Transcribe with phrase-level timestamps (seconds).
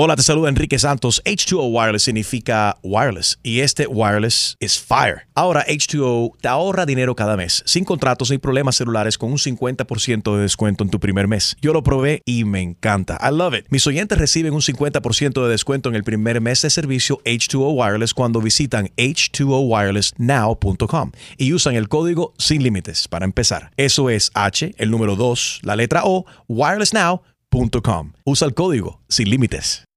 [0.00, 1.20] Hola, te saluda Enrique Santos.
[1.24, 5.22] H2O Wireless significa wireless y este wireless es fire.
[5.34, 10.36] Ahora H2O te ahorra dinero cada mes, sin contratos ni problemas celulares con un 50%
[10.36, 11.56] de descuento en tu primer mes.
[11.60, 13.18] Yo lo probé y me encanta.
[13.20, 13.66] I love it.
[13.70, 18.14] Mis oyentes reciben un 50% de descuento en el primer mes de servicio H2O Wireless
[18.14, 23.72] cuando visitan h2owirelessnow.com y usan el código sin límites para empezar.
[23.76, 28.12] Eso es H, el número 2, la letra O, wirelessnow.com.
[28.22, 29.87] Usa el código sin límites.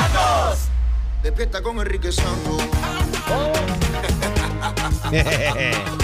[0.00, 0.58] Santos.
[1.22, 2.62] Despierta con Enrique Santos.
[5.12, 5.98] El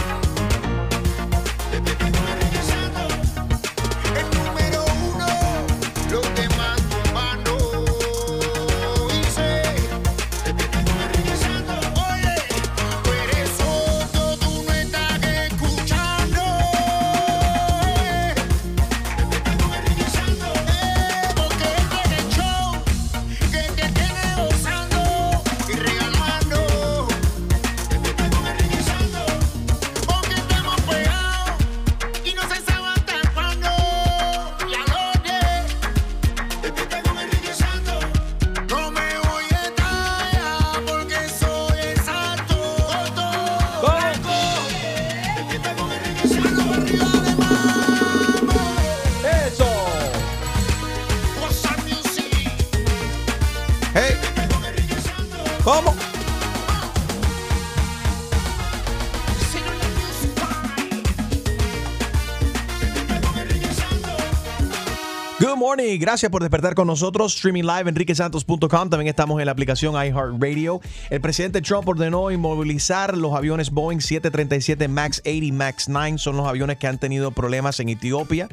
[65.46, 67.36] Good morning, gracias por despertar con nosotros.
[67.36, 68.68] Streaming live enriquesantos.com.
[68.90, 70.80] También estamos en la aplicación iHeartRadio.
[71.08, 76.18] El presidente Trump ordenó inmovilizar los aviones Boeing 737 MAX 80 MAX 9.
[76.18, 78.48] Son los aviones que han tenido problemas en Etiopía,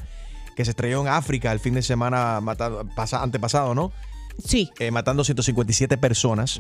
[0.55, 3.91] que se estrelló en África el fin de semana matado- pasa- antepasado, ¿no?
[4.45, 4.69] Sí.
[4.77, 6.59] Eh, matando 157 personas.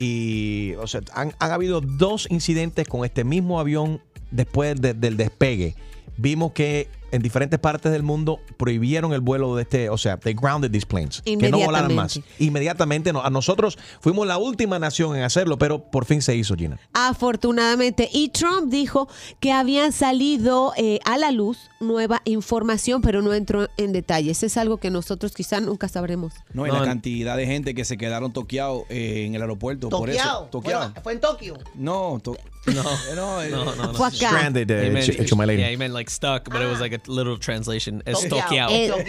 [0.00, 4.00] Y, o sea, han, han habido dos incidentes con este mismo avión
[4.32, 5.76] después de- del despegue.
[6.16, 10.34] Vimos que en diferentes partes del mundo prohibieron el vuelo de este, o sea, they
[10.34, 11.22] grounded these planes.
[11.22, 12.18] Que no volaran más.
[12.38, 13.12] Inmediatamente.
[13.12, 16.78] No, a nosotros fuimos la última nación en hacerlo, pero por fin se hizo, Gina.
[16.92, 18.08] Afortunadamente.
[18.12, 19.08] Y Trump dijo
[19.40, 24.42] que habían salido eh, a la luz nueva información, pero no entró en detalles.
[24.42, 26.32] Es algo que nosotros quizá nunca sabremos.
[26.52, 29.88] No, y la cantidad de gente que se quedaron toqueados eh, en el aeropuerto.
[29.88, 30.44] Por eso, Toqueado.
[30.46, 30.92] toqueado.
[30.94, 31.58] Fue, fue en Tokio.
[31.74, 32.36] No, to-
[32.66, 32.82] no,
[33.16, 33.94] no, eh, No, no, no.
[33.94, 34.16] Fue acá.
[34.28, 35.60] Stranded, He uh, meant- Ch- Chuma lady.
[35.62, 38.02] yeah, he meant like stuck, but it was like a literal translation.
[38.06, 38.70] Es Toqueado.
[38.72, 38.90] Eh.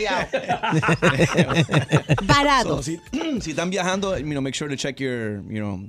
[2.64, 3.00] So, si,
[3.42, 5.80] si están viajando, you know, make sure to check your, you know,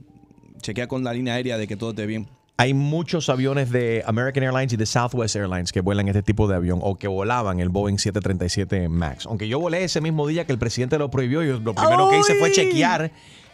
[0.62, 2.28] chequea con la línea aérea de que todo esté bien.
[2.56, 6.54] Hay muchos aviones de American Airlines y de Southwest Airlines que vuelan este tipo de
[6.54, 9.26] avión o que volaban el Boeing 737 MAX.
[9.26, 12.18] Aunque yo volé ese mismo día que el presidente lo prohibió, yo lo primero que
[12.20, 13.06] hice fue chequear.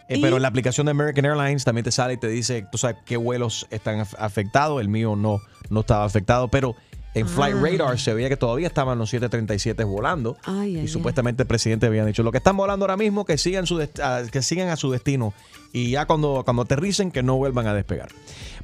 [0.07, 0.21] eh, ¿Y?
[0.21, 2.97] pero en la aplicación de American Airlines también te sale y te dice, tú sabes
[3.05, 4.79] qué vuelos están af- afectados.
[4.79, 5.39] El mío no,
[5.71, 6.75] no estaba afectado, pero
[7.13, 7.61] en Flight Ah.
[7.85, 10.37] Radar se veía que todavía estaban los 737 volando.
[10.43, 10.87] Ay, ay, y ay.
[10.87, 13.99] supuestamente el presidente había dicho, lo que están volando ahora mismo, que sigan, su dest-
[14.01, 15.33] a, que sigan a su destino.
[15.73, 18.09] Y ya cuando, cuando aterricen, que no vuelvan a despegar.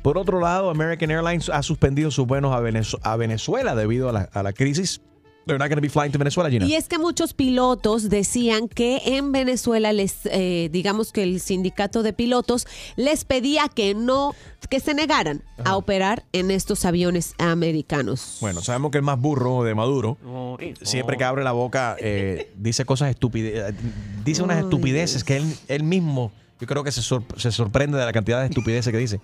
[0.02, 4.22] Por otro lado, American Airlines ha suspendido sus vuelos a, a Venezuela debido a la,
[4.34, 5.02] a la crisis.
[5.48, 6.66] They're not going to be flying to Venezuela, Gina.
[6.66, 12.04] Y es que muchos pilotos decían que en Venezuela les, eh, digamos que el sindicato
[12.04, 14.36] de pilotos les pedía que no,
[14.70, 18.38] que se negaran a operar en estos aviones americanos.
[18.42, 20.18] Bueno, sabemos que el más burro de Maduro,
[20.82, 23.74] siempre que abre la boca, eh, dice cosas estúpidas,
[24.26, 28.06] dice unas estupideces que él, él mismo, yo creo que se, sor- se sorprende de
[28.06, 29.22] la cantidad de estupideces que dice.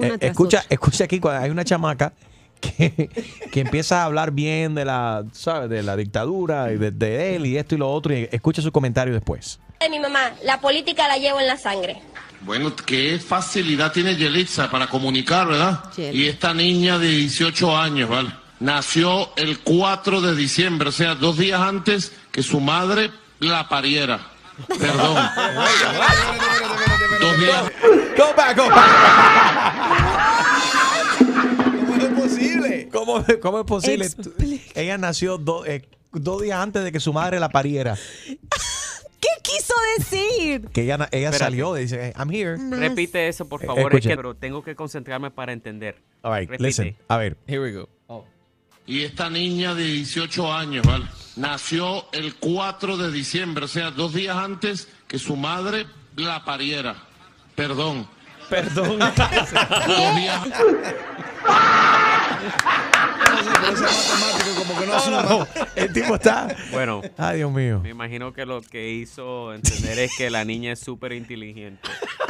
[0.00, 0.68] Eh, escucha, otra.
[0.70, 2.12] escucha aquí, cuando hay una chamaca
[2.76, 3.10] que,
[3.52, 5.68] que empieza a hablar bien de la, ¿sabes?
[5.70, 8.72] De la dictadura y de, de él y esto y lo otro, y escucha su
[8.72, 9.58] comentario después.
[9.80, 12.00] de mi mamá, la política la llevo en la sangre.
[12.42, 15.84] Bueno, qué facilidad tiene Yelitza para comunicar, ¿verdad?
[15.96, 16.16] Yelitza.
[16.16, 18.30] Y esta niña de 18 años, ¿vale?
[18.60, 23.10] Nació el 4 de diciembre, o sea, dos días antes que su madre
[23.40, 24.20] la pariera.
[24.68, 25.16] Perdón.
[27.20, 27.64] dos días.
[28.16, 30.53] Go back, go back.
[33.04, 33.40] ¿Cómo es posible?
[33.40, 34.06] ¿Cómo, cómo es posible?
[34.06, 34.80] Explica.
[34.80, 37.96] Ella nació do- eh, dos días antes de que su madre la pariera.
[38.26, 40.68] ¿Qué quiso decir?
[40.68, 41.38] Que ella, ella Espérate.
[41.38, 42.56] salió, dice, I'm here.
[42.70, 45.96] Repite eso, por Eh, favor, es que pero tengo que concentrarme para entender.
[46.22, 46.62] All right, Repite.
[46.68, 46.96] listen.
[47.08, 47.36] A ver.
[47.46, 47.88] Here we go.
[48.86, 51.06] Y esta niña de 18 años, ¿vale?
[51.36, 55.86] Nació el 4 de diciembre, o sea, dos días antes que su madre
[56.16, 56.94] la pariera.
[57.54, 58.06] Perdón.
[58.50, 58.98] Perdón.
[58.98, 60.40] Dos días.
[64.56, 65.46] como que no.
[65.76, 66.54] El tipo está.
[66.72, 67.80] Bueno, Ay, Dios mío.
[67.82, 71.80] me imagino que lo que hizo entender es que la niña es súper inteligente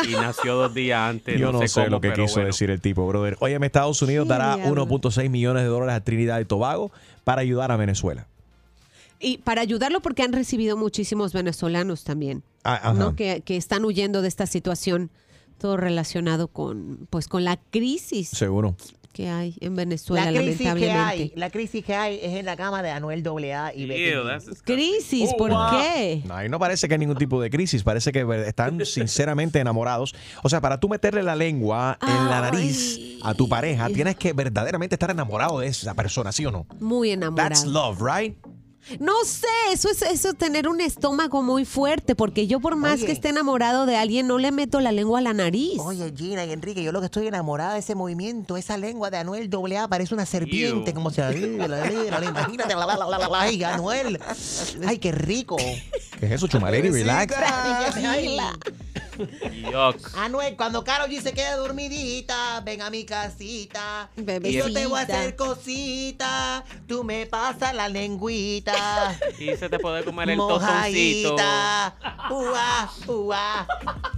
[0.08, 1.38] y nació dos días antes.
[1.38, 2.46] Yo no, sé, sé cómo, lo que quiso bueno.
[2.48, 3.36] decir el tipo, brother.
[3.40, 4.88] Oye, Estados Unidos ¿Qué dará diablos?
[4.88, 6.92] 1.6 millones de dólares a Trinidad y Tobago
[7.24, 8.26] para ayudar a Venezuela.
[9.20, 12.94] Y para ayudarlo porque han recibido muchísimos venezolanos también, Ah.
[12.96, 13.14] ¿no?
[13.16, 15.10] Que, que están huyendo de esta situación,
[15.58, 18.76] todo relacionado con, pues, con la crisis Seguro.
[19.14, 22.56] Que hay en Venezuela, La crisis que hay, la crisis que hay es en la
[22.56, 24.64] cama de Anuel AA y Becky disgusting.
[24.64, 26.22] Crisis, Oh, ¿por qué?
[26.26, 30.14] No, ahí no parece que hay ningún tipo de crisis, parece que están sinceramente enamorados.
[30.42, 34.32] O sea, para tú meterle la lengua en la nariz a tu pareja, tienes que
[34.32, 36.66] verdaderamente estar enamorado de esa persona, ¿sí o no?
[36.80, 37.48] Muy enamorado.
[37.48, 38.36] That's love, right?
[39.00, 43.06] No sé, eso es eso tener un estómago muy fuerte, porque yo por más Oye.
[43.06, 45.78] que esté enamorado de alguien, no le meto la lengua a la nariz.
[45.78, 49.16] Oye, Gina y Enrique, yo lo que estoy enamorada de ese movimiento, esa lengua de
[49.18, 50.94] Anuel AA parece una serpiente, Ew.
[50.94, 54.20] como se imagínate, la, la, la, la, la, la, ay, Anuel.
[54.86, 55.56] Ay, qué rico.
[55.56, 56.90] ¿Qué es eso, Chumaleri?
[56.90, 57.34] Relax.
[59.44, 60.16] Ay, Yuck.
[60.18, 64.08] Anuel, cuando Carol G se quede dormidita, ven a mi casita.
[64.16, 66.64] Y yo te voy a hacer cosita.
[66.86, 68.72] Tú me pasas la lengüita.
[69.38, 71.32] Y se te puede comer el tostoncito.
[71.32, 71.94] Mojadita.
[72.30, 73.66] Ua, ua.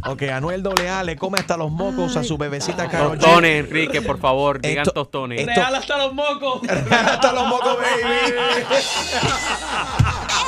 [0.07, 3.21] Ok, Anuel AA le come hasta los mocos a su bebecita Karol G.
[3.21, 5.41] Tostones, Enrique, por favor, digan Esto- tostones.
[5.41, 6.61] esto- Real hasta los mocos.
[6.69, 8.35] hasta los mocos, baby.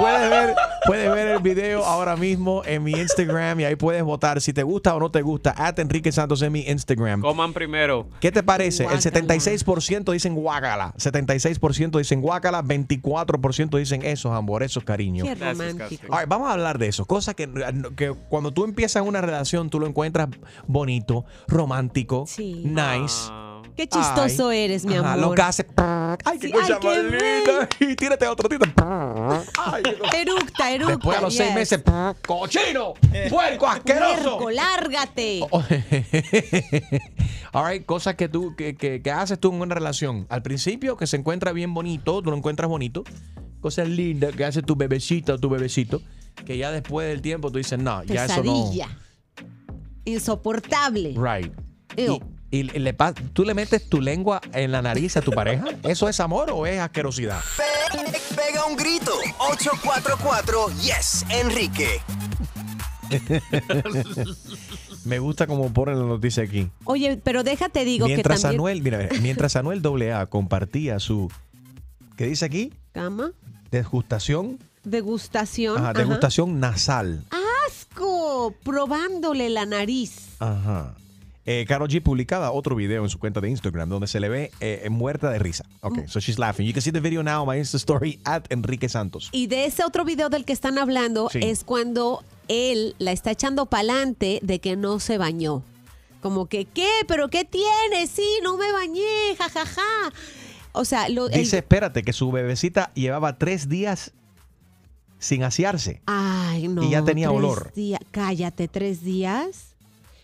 [0.00, 0.54] Puedes ver,
[0.86, 4.62] puedes ver el video ahora mismo en mi Instagram y ahí puedes votar si te
[4.62, 5.54] gusta o no te gusta.
[5.56, 7.20] At Enrique Santos en mi Instagram.
[7.20, 8.08] Coman primero.
[8.20, 8.84] ¿Qué te parece?
[8.84, 9.02] El Guácala.
[9.02, 15.28] 76% dicen guácala, 76% dicen guácala, 24% dicen esos amor, esos cariños.
[15.28, 16.06] Qué romántico.
[16.12, 17.04] All right, vamos a hablar de eso.
[17.04, 17.48] Cosas que,
[17.96, 20.28] que cuando tú empiezas una relación, tú lo encuentras
[20.66, 22.62] bonito, romántico, Sí.
[22.64, 23.28] nice.
[23.30, 24.58] Ah, Qué chistoso Ay.
[24.64, 25.28] eres, mi Ajá, amor.
[25.30, 25.66] Lo que hace.
[26.24, 27.68] Ay, qué Sí, cosa ay, qué linda.
[27.80, 28.72] Y tírate otro, tírate.
[29.58, 29.82] Ay,
[30.16, 30.96] Eructa, eructa.
[30.96, 31.82] Después a los seis meses,
[32.26, 32.94] cochino,
[33.30, 34.22] puerco, asqueroso.
[34.38, 35.40] Puerco, lárgate.
[35.50, 35.62] Oh.
[37.52, 40.26] All right, cosas que tú que, que- que haces tú en una relación.
[40.28, 43.04] Al principio que se encuentra bien bonito, tú lo encuentras bonito.
[43.60, 46.00] Cosas lindas que hace tu bebecita o tu bebecito,
[46.46, 48.42] que ya después del tiempo tú dices, no, ya eso no.
[48.42, 48.88] Pesadilla.
[50.04, 51.14] Insoportable.
[51.16, 51.52] Right.
[51.96, 52.14] Ew.
[52.14, 52.20] Y,
[52.50, 55.64] y le pa- tú le metes tu lengua en la nariz a tu pareja.
[55.84, 57.40] ¿Eso es amor o es asquerosidad?
[57.56, 57.64] Pe-
[58.36, 59.12] Pega un grito.
[59.38, 62.00] 844 Yes, Enrique.
[65.04, 66.68] Me gusta como ponen la noticia aquí.
[66.84, 68.60] Oye, pero déjate digo mientras que también...
[68.60, 71.30] Anuel, mira, mientras Anuel AA compartía su
[72.16, 72.72] ¿qué dice aquí?
[72.92, 73.32] Cama,
[73.70, 75.78] Degustación, degustación.
[75.78, 75.98] ajá, ajá.
[75.98, 77.24] degustación nasal.
[77.66, 78.54] ¡Asco!
[78.64, 80.28] Probándole la nariz.
[80.38, 80.94] Ajá.
[81.46, 84.50] Eh, Karol G publicaba otro video en su cuenta de Instagram donde se le ve
[84.60, 85.64] eh, muerta de risa.
[85.80, 86.66] Ok, so she's laughing.
[86.66, 89.30] You can see the video now my Insta story at Enrique Santos.
[89.32, 91.40] Y de ese otro video del que están hablando Sí.
[91.42, 95.62] es cuando él la está echando pa'lante de que no se bañó.
[96.20, 96.90] Como que, ¿qué?
[97.08, 98.06] ¿Pero qué tiene?
[98.06, 100.12] Sí, no me bañé, jajaja.
[100.72, 104.12] O sea, lo, el- Dice, espérate, que su bebecita llevaba tres días
[105.18, 106.02] sin asearse.
[106.06, 106.82] Ay, no.
[106.82, 107.72] Y ya tenía tres olor.
[107.74, 109.69] días- Cállate, ¿tres días?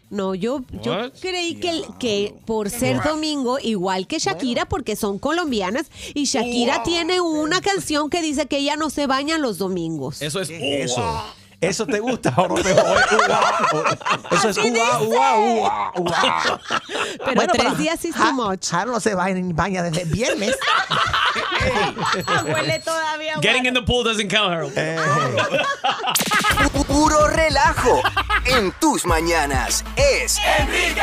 [0.08, 5.87] No, yo, yo creí que, que por ser domingo, igual que Shakira, porque son colombianas,
[6.14, 10.23] y Shakira tiene una canción que dice que ella no se baña los domingos.
[10.23, 10.50] Eso es.
[10.50, 11.25] Eso.
[11.58, 13.41] ¿Eso te gusta o no te gusta?
[14.31, 14.58] Eso es.
[14.58, 14.75] Pero
[17.34, 18.69] Bueno, tres pero días is too much.
[18.69, 20.55] Jaro no se baña, baña desde el viernes.
[22.53, 23.34] Huele todavía.
[23.41, 24.72] Getting in the pool doesn't count, Harold.
[24.77, 24.96] Eh,
[26.72, 28.03] Pu- Puro relajo
[28.48, 29.84] en tus mañanas.
[29.96, 31.03] Es Enrique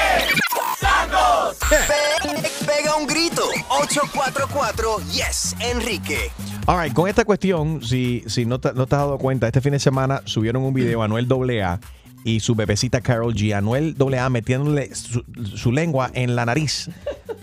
[0.80, 1.58] Santos.
[1.70, 3.44] Pe- Pega un grito.
[3.70, 6.32] 844 Yes, Enrique.
[6.66, 9.60] All right, con esta cuestión, si, si no, te, no te has dado cuenta, este
[9.62, 11.28] fin de semana subieron un video a Anuel
[11.60, 11.80] AA
[12.24, 13.54] y su bebecita Carol G.
[13.54, 15.24] Anuel AA metiéndole su,
[15.56, 16.90] su lengua en la nariz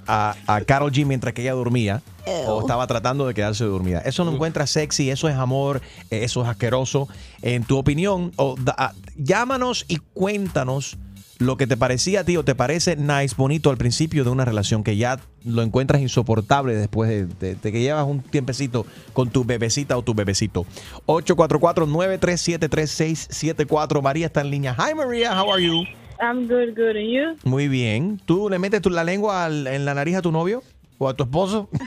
[0.06, 2.02] a, a Carol G mientras que ella dormía
[2.46, 4.00] o estaba tratando de quedarse dormida.
[4.00, 7.08] Eso no encuentras sexy, eso es amor, eh, eso es asqueroso.
[7.42, 10.96] En tu opinión, da- llámanos y cuéntanos
[11.40, 14.44] lo que te parecía a ti o te parece nice, bonito al principio de una
[14.44, 19.30] relación que ya lo encuentras insoportable después de, de- de que llevas un tiempecito con
[19.30, 20.66] tu bebecita o tu bebecito.
[21.06, 24.02] 844-937-3674.
[24.02, 24.76] María está en línea.
[24.78, 25.84] Hi María, how are you?
[26.20, 26.96] I'm good, good.
[26.96, 27.36] And you?
[27.44, 28.20] Muy bien.
[28.26, 30.62] ¿Tú le metes tu- la lengua al- en la nariz a tu novio
[30.98, 31.68] o a tu esposo?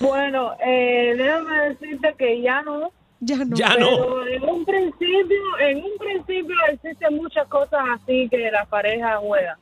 [0.00, 2.90] Bueno, eh, déjame decirte que ya no.
[3.20, 3.54] Ya no.
[3.56, 3.86] Ya no.
[3.96, 9.58] Pero en un principio, en un principio existen muchas cosas así que la pareja juega.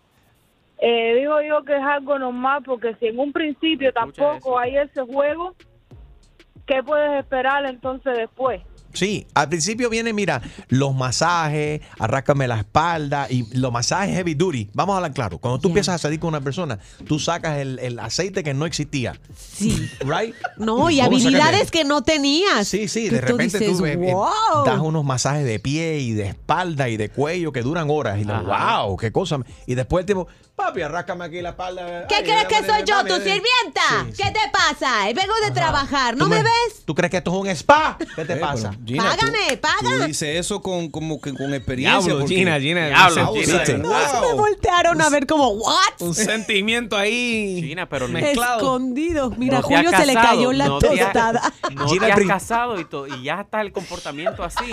[0.80, 5.00] eh, digo yo que es algo normal porque si en un principio tampoco hay ese
[5.02, 5.54] juego,
[6.66, 8.60] ¿qué puedes esperar entonces después?
[8.92, 14.70] Sí, al principio viene, mira, los masajes, arrácame la espalda y los masajes heavy duty.
[14.72, 15.38] Vamos a hablar claro.
[15.38, 18.66] Cuando tú empiezas a salir con una persona, tú sacas el, el aceite que no
[18.66, 19.18] existía.
[19.36, 19.88] Sí.
[20.00, 20.34] Right?
[20.56, 22.66] No, y habilidades que no tenías.
[22.66, 24.64] Sí, sí, de repente dices, tú eh, eh, wow.
[24.64, 28.18] das unos masajes de pie y de espalda y de cuello que duran horas.
[28.18, 28.84] Y Ajá.
[28.84, 29.38] wow, qué cosa.
[29.66, 30.28] Y después el tipo,
[30.58, 32.06] papi, arrácame aquí la espalda.
[32.08, 33.18] ¿Qué Ay, crees que soy yo, mami, tu eh".
[33.20, 34.06] sirvienta?
[34.12, 35.04] Sí, ¿Qué te pasa?
[35.06, 36.82] Vengo de trabajar, ¿no ¿Tú me me- ves?
[36.84, 37.96] ¿Tú crees que esto es un spa?
[38.16, 38.70] ¿Qué te Eh, pasa?
[38.72, 40.06] pero, Gina, tú- Págame, Tú paga.
[40.06, 42.00] dices eso con, como que con experiencia.
[42.00, 42.86] Diablo, porque- Gina, Gina.
[42.88, 43.62] Diablo, Gina.
[44.20, 45.76] me voltearon a ver como, ¿what?
[46.00, 47.62] Un sentimiento ahí.
[47.62, 48.58] Gina, pero Mezclado.
[48.58, 49.30] Escondido.
[49.36, 51.52] Mira, no Julio se le cayó la no te tostada.
[51.74, 54.64] No Gina te has casado y, to- y ya está el comportamiento así.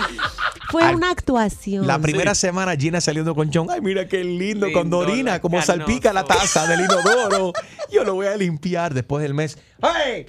[0.70, 1.86] Fue una actuación.
[1.86, 3.68] La primera semana Gina saliendo con John.
[3.70, 5.72] Ay, mira qué lindo, con Dorina, como canoso.
[5.78, 7.52] Salpica la taza del inodoro.
[7.90, 9.58] Yo lo voy a limpiar después del mes.
[9.82, 10.26] Hey,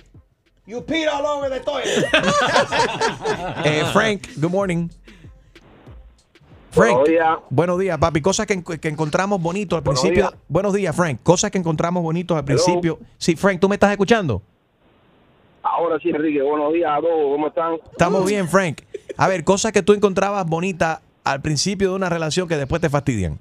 [0.65, 2.05] you peed all over the toilet.
[3.65, 4.89] eh, Frank, good morning.
[6.71, 7.37] Frank, Buenos días.
[7.49, 8.21] buenos días, papi.
[8.21, 10.29] Cosas que, en- que encontramos bonitos al Buenos principio.
[10.29, 10.41] días.
[10.47, 11.19] Buenos días, Frank.
[11.23, 12.63] Cosas que encontramos bonitos al Hello.
[12.63, 12.99] principio.
[13.17, 14.43] Sí, Frank, ¿tú me estás escuchando?
[15.63, 17.73] Ahora sí, Enrique, buenos días a todos, ¿cómo están?
[17.91, 18.81] Estamos bien, Frank.
[19.17, 22.89] A ver, cosas que tú encontrabas bonitas al principio de una relación que después te
[22.89, 23.39] fastidian.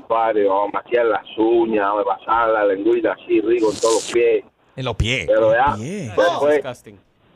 [0.00, 3.94] Compadre, vamos a maquillar las uñas, vamos a pasar la lengüita así rico en todos
[3.94, 4.44] los pies.
[4.76, 5.26] En los pies.
[5.26, 6.62] Pero ya, después,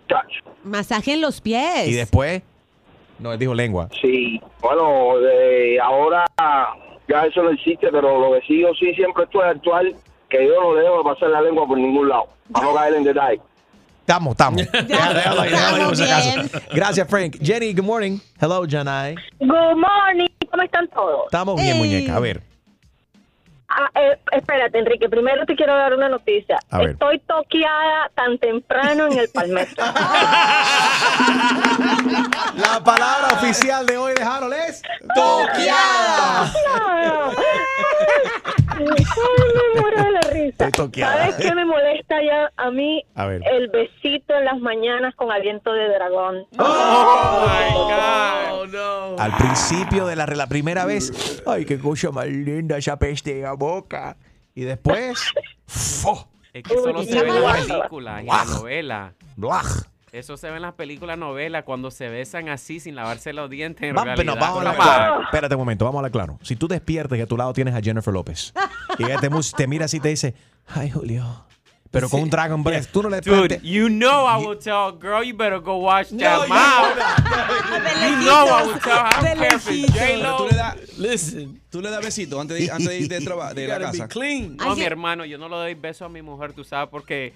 [0.08, 1.88] chacho, Masaje en los pies.
[1.88, 2.42] Y después,
[3.18, 3.88] no, él dijo lengua.
[4.00, 4.40] sí.
[4.60, 6.24] Bueno, de ahora
[7.08, 9.92] ya eso no existe, pero lo que sí yo sí siempre estoy actual,
[10.30, 12.28] que yo no le dejo de pasar la lengua por ningún lado.
[12.50, 13.40] Vamos a caer en detalle.
[14.00, 14.62] Estamos, estamos.
[14.70, 16.40] Déjalo, déjalo ahí, déjalo ahí, por Estamos acaso.
[16.60, 16.62] bien.
[16.72, 17.36] Gracias, Frank.
[17.42, 18.18] Jenny, good morning.
[18.40, 19.16] Hello, Janai.
[19.40, 21.24] Good morning, ¿cómo están todos?
[21.26, 21.78] Estamos bien, Hey.
[21.78, 22.16] muñeca.
[22.16, 22.42] A ver.
[23.76, 26.58] Ah, eh, espérate, Enrique, primero te quiero dar una noticia.
[26.70, 26.90] A ver.
[26.90, 29.82] Estoy toqueada tan temprano en el palmetto.
[32.56, 34.80] La palabra oficial de hoy de Harold es
[35.14, 36.52] toqueada.
[38.76, 40.66] Ay, me muero de la risa.
[40.66, 41.16] Estoy toqueada.
[41.18, 43.04] ¿Sabes qué me molesta ya a mí?
[43.16, 43.42] A ver.
[43.50, 46.46] El besito en las mañanas con aliento de dragón.
[46.58, 48.72] Oh my God.
[48.72, 49.16] no.
[49.18, 53.56] Al principio de la, la primera vez, ay, qué cosa más linda esa peste la
[53.64, 54.16] boca.
[54.54, 55.18] Y después,
[55.66, 56.28] ¡fo!
[56.52, 59.12] Es que solo se ve en las películas y en las novelas.
[59.36, 59.66] ¡Blaj!
[60.12, 63.82] Eso se ve en las películas, novelas, cuando se besan así sin lavarse los dientes.
[63.90, 65.22] En Va- pero realidad, vamos a hablar claro.
[65.24, 66.38] Espérate un momento, vamos a hablar claro.
[66.42, 68.54] Si tú despiertas y a tu lado tienes a Jennifer López
[68.98, 70.34] y ella te, te mira así y te dice,
[70.68, 71.24] ay, Julio,
[71.94, 75.22] pero con un Dragon Breath, tú no le Dude, you know I will tell, girl,
[75.24, 76.98] you better go wash that mouth.
[78.04, 81.60] You know I will tell, I don't care if it's Pero tú le das, Listen.
[81.70, 83.92] tú le das besito antes de, antes de ir de, traba- de You la gotta
[83.92, 84.08] be casa.
[84.08, 84.56] clean.
[84.56, 87.32] No, mi hermano, yo no le doy beso a mi mujer, tú sabes, porque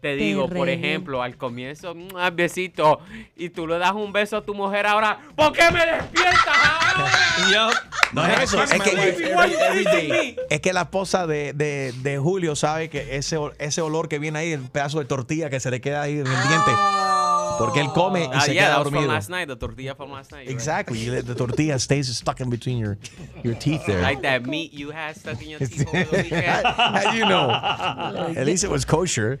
[0.00, 0.84] te digo, por rego.
[0.84, 3.00] ejemplo, al comienzo, un besito,
[3.36, 7.12] y tú le das un beso a tu mujer ahora, ¿por qué me despiertas ahora?
[7.50, 7.74] Yup.
[8.14, 13.16] No es eso, es que, es que la esposa de, de- de Julio sabe que
[13.16, 16.12] ese, ese olor que viene ahí, el pedazo de tortilla que se le queda ahí
[16.12, 16.72] en el diente,
[17.58, 19.12] porque él come y Ah, se yeah, queda that was from dormido.
[19.12, 20.44] last night, the tortilla from last night.
[20.44, 20.54] you're right.
[20.54, 22.96] Exactly, the, the tortilla stays stuck in between your,
[23.44, 24.00] your teeth there.
[24.00, 26.66] Like that meat you had stuck in your teeth over the weekend.
[26.66, 27.50] How do you know?
[27.50, 29.38] At least it was kosher.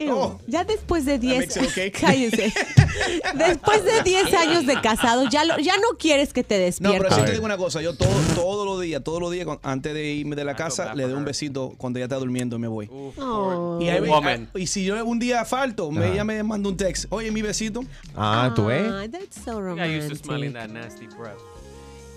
[0.00, 1.90] Ew, ya después de 10 makes it okay.
[1.92, 2.52] Cállese.
[3.34, 7.02] Después de 10 años de casado, ya, lo- ya no quieres que te No, despierten.
[7.02, 7.80] pero sí te digo una cosa.
[7.82, 11.04] Yo todo, todos los días, todos los días, antes de irme de la casa, le
[11.04, 12.88] doy un besito cuando ella está durmiendo y me voy.
[13.18, 13.78] Oh.
[13.80, 14.48] Y, ahí- Woman.
[14.54, 17.06] y si yo un día falto, me, ella me manda un text.
[17.10, 17.82] Oye, mi besito.
[18.16, 18.86] Ah, tú ves.
[18.90, 20.54] Ah, that's so Yeah, I used to smelling romantic.
[20.54, 21.38] that nasty breath.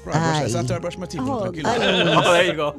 [0.07, 0.45] Bro, brush- Ay.
[0.45, 1.21] it's after I brush my teeth.
[1.23, 1.69] Oh, tranquilo.
[1.69, 2.75] Oh, there you go.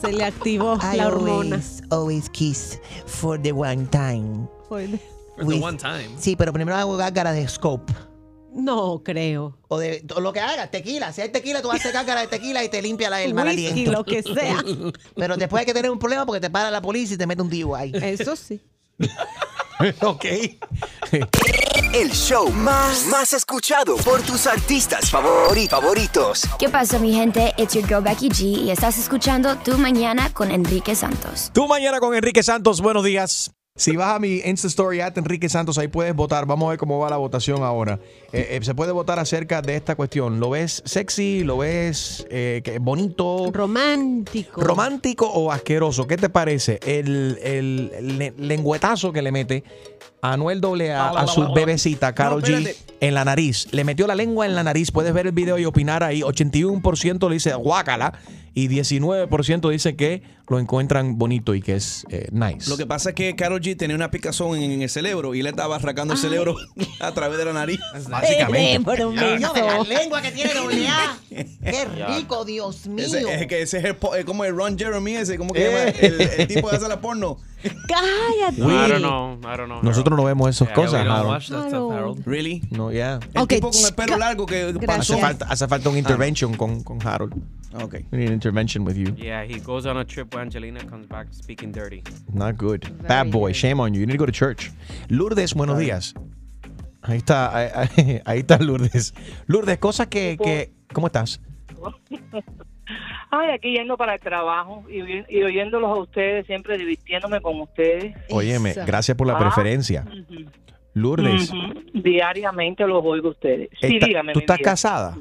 [0.00, 1.56] Se le activó I la hormona.
[1.56, 4.48] always, always kiss for the one time.
[4.68, 4.98] For the
[5.44, 6.08] With- one time.
[6.18, 7.92] Sí, pero primero hago gárgara de scope.
[8.52, 9.58] No creo.
[9.68, 11.12] O de o lo que hagas, tequila.
[11.12, 13.66] Si hay tequila, tú haces gárgara de tequila y te limpia la, el mal Whisky,
[13.66, 13.92] aliento.
[13.92, 14.62] lo que sea.
[15.16, 17.42] Pero después hay que tener un problema porque te para la policía y te mete
[17.42, 17.90] un DUI.
[18.00, 18.60] Eso sí.
[20.02, 20.24] ok.
[21.92, 26.42] El show más, más escuchado por tus artistas favori- favoritos.
[26.58, 27.52] ¿Qué pasa, mi gente?
[27.56, 31.50] It's your girl Becky G y estás escuchando Tu Mañana con Enrique Santos.
[31.52, 33.50] Tú mañana con Enrique Santos, buenos días.
[33.76, 36.46] Si vas a mi Insta Story at Enrique Santos, ahí puedes votar.
[36.46, 37.98] Vamos a ver cómo va la votación ahora.
[38.32, 40.38] Eh, eh, se puede votar acerca de esta cuestión.
[40.38, 41.42] ¿Lo ves sexy?
[41.42, 43.50] ¿Lo ves eh, bonito?
[43.52, 44.60] Romántico.
[44.60, 46.06] ¿Romántico o asqueroso?
[46.06, 46.78] ¿Qué te parece?
[46.86, 49.64] El, el le- lengüetazo que le mete
[50.22, 53.66] Anuel AA a su bebecita Carol G en la nariz.
[53.72, 54.92] Le metió la lengua en la nariz.
[54.92, 56.20] Puedes ver el video y opinar ahí.
[56.20, 58.20] 81% le dice guácala
[58.54, 62.68] y 19% dice que lo encuentran bonito y que es eh, nice.
[62.70, 65.42] Lo que pasa es que Carol G tenía una picazón en, en el cerebro y
[65.42, 66.54] le estaba arrancando el cerebro
[67.00, 67.80] a través de la nariz.
[68.08, 68.78] Básicamente.
[69.40, 71.18] No, de la lengua que tiene doble A.
[71.30, 71.84] Qué
[72.16, 73.04] rico, Dios mío.
[73.04, 75.66] Ese, es que ese es el es como el Ron Jeremy ese, ¿cómo que se
[75.70, 75.90] llama?
[75.98, 77.38] El, el tipo que hace la porno.
[77.88, 78.60] Cállate.
[78.60, 79.38] I don't know.
[79.42, 79.82] I don't know.
[79.82, 82.26] Nosotros no vemos esas Yeah, cosas, Harold.
[82.26, 82.62] Really?
[82.70, 83.20] No, yeah.
[83.32, 85.20] El tipo con el pelo largo que Hace Gracias.
[85.20, 87.34] falta, hace falta un intervention con, con Harold.
[87.82, 87.96] Ok.
[88.44, 89.14] Intervention with you.
[89.16, 92.02] Yeah, he goes on a trip with Angelina, comes back speaking dirty.
[92.30, 92.84] Not good.
[93.08, 93.52] Bad boy.
[93.54, 94.00] Shame on you.
[94.00, 94.70] You need to go to church.
[95.08, 96.12] Lourdes, buenos días.
[97.00, 99.14] Ahí está, ahí, ahí- ahí está Lourdes.
[99.46, 101.40] Lourdes, cosas que, que ¿cómo estás?
[103.30, 105.00] Ay, aquí yendo para el trabajo y,
[105.34, 108.14] y oyéndolos a ustedes, siempre divirtiéndome con ustedes.
[108.28, 108.82] Óyeme, Eso.
[108.86, 109.38] gracias por la Ah.
[109.38, 110.04] preferencia.
[110.92, 111.72] Lourdes, Ujú.
[111.94, 113.70] Diariamente los oigo a ustedes.
[113.80, 114.32] Sí, esta- dígame.
[114.34, 114.70] ¿tú estás vida.
[114.70, 115.16] casada?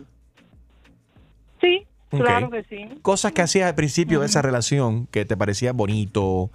[1.62, 1.86] Sí,
[2.22, 2.90] Claro que sí.
[3.02, 6.50] Cosas que hacías al principio de esa relación que te parecía bonito,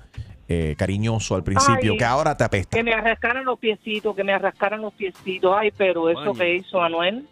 [0.48, 1.98] eh, cariñoso al principio, Ay.
[1.98, 2.76] que ahora te apesta.
[2.76, 5.54] Que me arrascaran los piecitos, que me arrascaran los piecitos.
[5.58, 7.26] Ay, pero eso que hizo Anuel,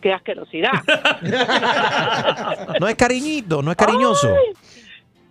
[0.00, 0.72] qué asquerosidad.
[2.80, 4.28] No es cariñito, no es cariñoso.
[4.28, 4.52] Ay,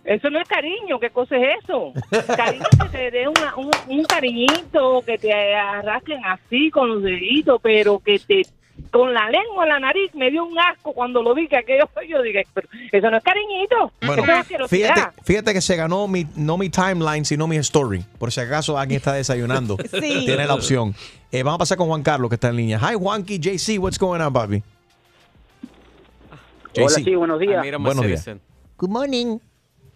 [0.04, 1.92] eso no es cariño, ¿qué cosa es eso?
[2.34, 7.60] Cariño que te dé una- un, un cariñito, que te arrastren así con los deditos,
[7.62, 8.42] pero que te
[8.90, 11.88] con la lengua en la nariz me dio un asco cuando lo vi que aquello
[12.08, 14.94] yo dije, pero eso no es cariñito, Bueno, eso es asquerosidad.
[14.94, 18.04] fíjate, fíjate que se ganó mi, no mi timeline, sino mi story.
[18.18, 19.76] Por si acaso alguien está desayunando.
[19.98, 20.24] Sí.
[20.26, 20.94] Tiene la opción.
[21.32, 22.78] Eh, vamos a pasar con Juan Carlos, que está en línea.
[22.78, 24.62] Hi, Juanqui, JC, what's going on, papi?
[26.76, 27.54] Hola, sí, buenos días.
[27.64, 28.28] I made him a Buenos días.
[28.76, 29.38] Good morning.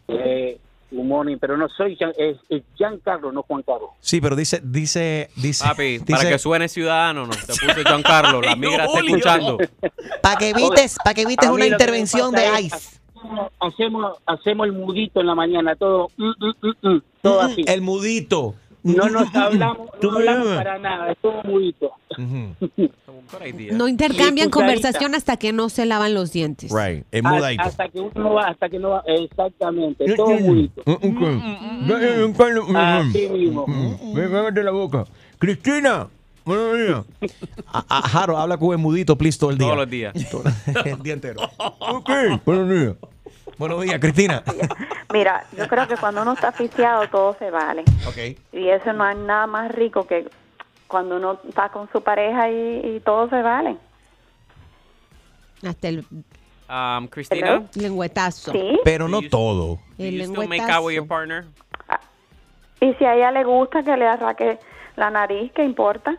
[0.09, 0.59] Eh,
[0.93, 3.91] good morning, pero no soy Gian, es, es Giancarlo, no Juan Carlos.
[4.01, 5.65] Sí, pero dice, dice, dice.
[5.65, 7.33] Papi, dice- para que suene ciudadano, no.
[7.33, 9.59] Te puse Giancarlo, la migra está escuchando.
[10.23, 13.03] Para que evites, para que evites A mí una intervención de es- ICE.
[13.61, 17.65] Hacemos, hacemos el mudito en la mañana, todo, mm, mm, mm, mm, todo así.
[17.67, 18.55] El mudito.
[18.83, 21.93] No nos hablamos, no hablamos para nada, es todo mudito.
[23.73, 26.71] No intercambian conversación hasta que no se lavan los dientes.
[26.73, 27.63] Right, es Hasta- mudadito.
[27.63, 30.83] Hasta que uno no va, hasta que no va, exactamente, todo mudito.
[32.77, 33.67] Así mismo.
[34.63, 35.05] la boca.
[35.39, 36.09] Cristina.
[36.45, 37.33] buenos días.
[37.67, 39.67] A- a- Jaro, habla con el mudito, please, todo el día.
[39.67, 40.15] Todos los días.
[40.85, 41.41] el día entero.
[41.57, 42.11] Ok,
[42.45, 42.97] buenos días.
[43.63, 44.43] Buenos días, Cristina.
[45.13, 47.85] Mira, yo creo que cuando uno está asfixiado todo se vale.
[48.09, 48.37] Ok.
[48.53, 50.29] Y eso no hay nada más rico que
[50.89, 53.77] cuando uno está con su pareja y, y todo se vale.
[55.65, 56.05] Hasta el
[56.69, 58.51] Um, Cristina, lengüetazo.
[58.51, 58.81] Sí.
[58.83, 59.77] Pero no todo.
[59.77, 61.07] do El lengüetazo.
[61.07, 61.45] partner?
[62.81, 64.59] Y si a ella le gusta que le arraque
[64.97, 66.17] la nariz, ¿qué importa?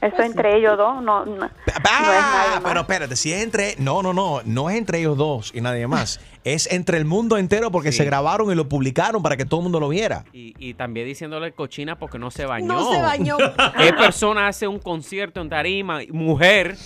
[0.00, 1.52] Eso entre ellos dos no, no, no es
[1.84, 3.74] Ah, pero espérate, si es entre.
[3.78, 4.40] No, no, no.
[4.44, 6.20] No es entre ellos dos y nadie más.
[6.44, 7.98] es entre el mundo entero porque Sí.
[7.98, 10.24] se grabaron y lo publicaron para que todo el mundo lo viera.
[10.32, 12.66] Y, y también diciéndole cochina porque no se bañó.
[12.66, 13.36] No se bañó.
[13.78, 16.76] ¿Qué persona hace un concierto en tarima, mujer,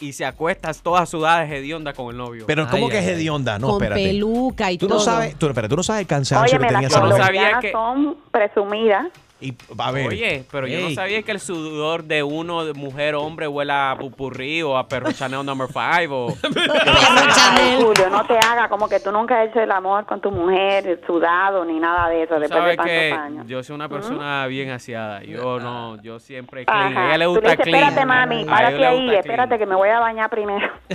[0.00, 2.44] y se acuesta toda sudada de hedionda con el novio?
[2.46, 3.58] Pero, ¿cómo Ay, que es hedionda?
[3.58, 4.02] No, con espérate.
[4.02, 4.98] peluca y Tú todo.
[4.98, 7.06] no sabes, tú, espera, tú no sabes el cansancio Óyeme, que tenía las esa no
[7.10, 7.22] mujer.
[7.24, 9.06] sabía colombianas que- son presumidas.
[9.42, 10.08] Y, a ver.
[10.08, 13.96] Oye, pero yo no sabía que el sudor de uno, de mujer hombre, huele a
[13.98, 16.36] pupurrí o a perro Chanel number 5 o...
[17.52, 20.30] Ay, Julio, no te haga como que tú nunca has hecho el amor con tu
[20.30, 23.46] mujer, sudado, ni nada de eso, después de Sabes tantos que años.
[23.46, 25.22] yo soy una persona bien aseada.
[25.22, 26.92] Yo no, yo siempre clean.
[26.92, 27.00] Ajá.
[27.00, 27.82] A ella le Tú gusta dices, clean.
[27.84, 29.18] espérate, mami, párate ahí, clean.
[29.20, 30.68] espérate que me voy a bañar primero.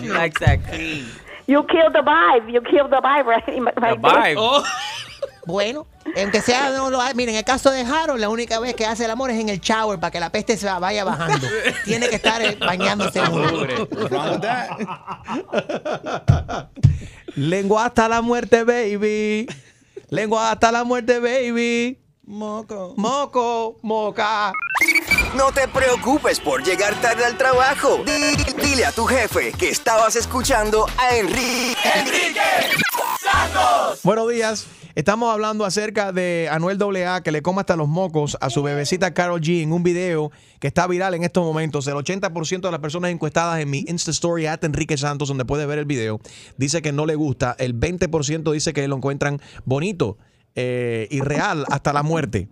[0.00, 1.06] She likes that clean.
[1.46, 3.44] You killed the vibe, you killed the vibe right,
[3.80, 4.64] right The vibe.
[5.46, 5.86] Bueno,
[6.20, 9.04] aunque sea, no lo miren, en el caso de Harold, la única vez que hace
[9.06, 11.46] el amor es en el shower para que la peste se vaya bajando.
[11.84, 13.66] Tiene que estar eh, bañándose uno.
[17.34, 19.46] Lengua hasta la muerte, baby.
[20.10, 21.98] Lengua hasta la muerte, baby.
[22.24, 22.94] Moco.
[22.96, 24.52] Moco, moca.
[25.34, 28.02] No te preocupes por llegar tarde al trabajo.
[28.04, 31.76] Di- dile a tu jefe que estabas escuchando a Enrique.
[34.04, 34.66] Buenos días.
[34.94, 39.14] Estamos hablando acerca de Anuel AA que le coma hasta los mocos a su bebecita
[39.14, 41.86] Carol G en un video que está viral en estos momentos.
[41.86, 45.64] El 80% de las personas encuestadas en mi Insta Story at Enrique Santos, donde puede
[45.66, 46.20] ver el video,
[46.58, 47.56] dice que no le gusta.
[47.58, 50.18] El 20% dice que lo encuentran bonito
[50.54, 52.48] eh, y real hasta la muerte.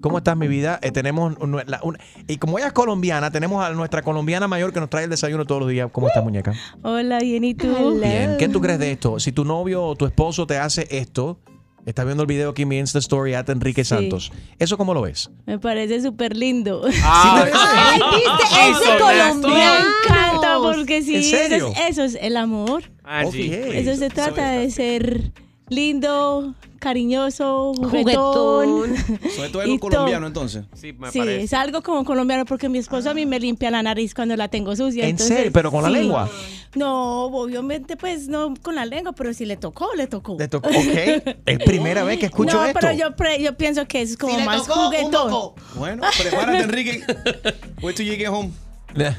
[0.00, 0.80] ¿Cómo estás, mi vida?
[0.82, 1.34] Eh, tenemos
[1.66, 1.80] la-
[2.26, 5.46] y como ella es colombiana, tenemos a nuestra colombiana mayor que nos trae el desayuno
[5.46, 5.88] todos los días.
[5.92, 6.52] ¿Cómo estás, muñeca?
[6.82, 7.98] Hola, bien, ¿y tú?
[8.00, 8.36] Bien.
[8.38, 9.18] ¿Qué tú crees de esto?
[9.20, 11.38] Si tu novio o tu esposo te hace esto,
[11.86, 14.32] Está viendo el video aquí en mi Insta Story at Enrique Santos.
[14.58, 15.30] ¿Eso cómo lo ves?
[15.44, 16.82] Me parece súper lindo.
[17.02, 19.48] Ah, Ay, viste, es de colombiano.
[19.48, 21.72] Me encanta porque sí, ¿En eso serio?
[21.76, 22.84] es, eso es el amor.
[23.04, 23.50] Ah, sí.
[23.52, 25.32] Eso se trata de ser
[25.68, 28.94] lindo, cariñoso, Juguetón.
[28.94, 29.20] juguetón.
[29.36, 30.64] Sobre todo algo colombiano, entonces.
[30.74, 31.42] Sí, me Sí, parece.
[31.44, 34.48] es algo como colombiano porque mi esposo a mí me limpia la nariz cuando la
[34.48, 35.04] tengo sucia.
[35.04, 35.52] ¿En entonces, serio?
[35.52, 36.28] ¿Pero con la lengua?
[36.74, 40.36] No, obviamente pues no con la lengua, pero si le tocó, le tocó.
[40.38, 40.68] Le tocó.
[40.68, 40.74] Ok.
[41.46, 42.78] Es primera vez que escucho no, esto.
[42.80, 45.52] pero yo, pre- yo pienso que es como Si le más tocó, juguetón.
[45.76, 47.02] Bueno, prepárate, Enrique.
[47.82, 48.50] Wait till you get home.
[48.96, 49.14] Hay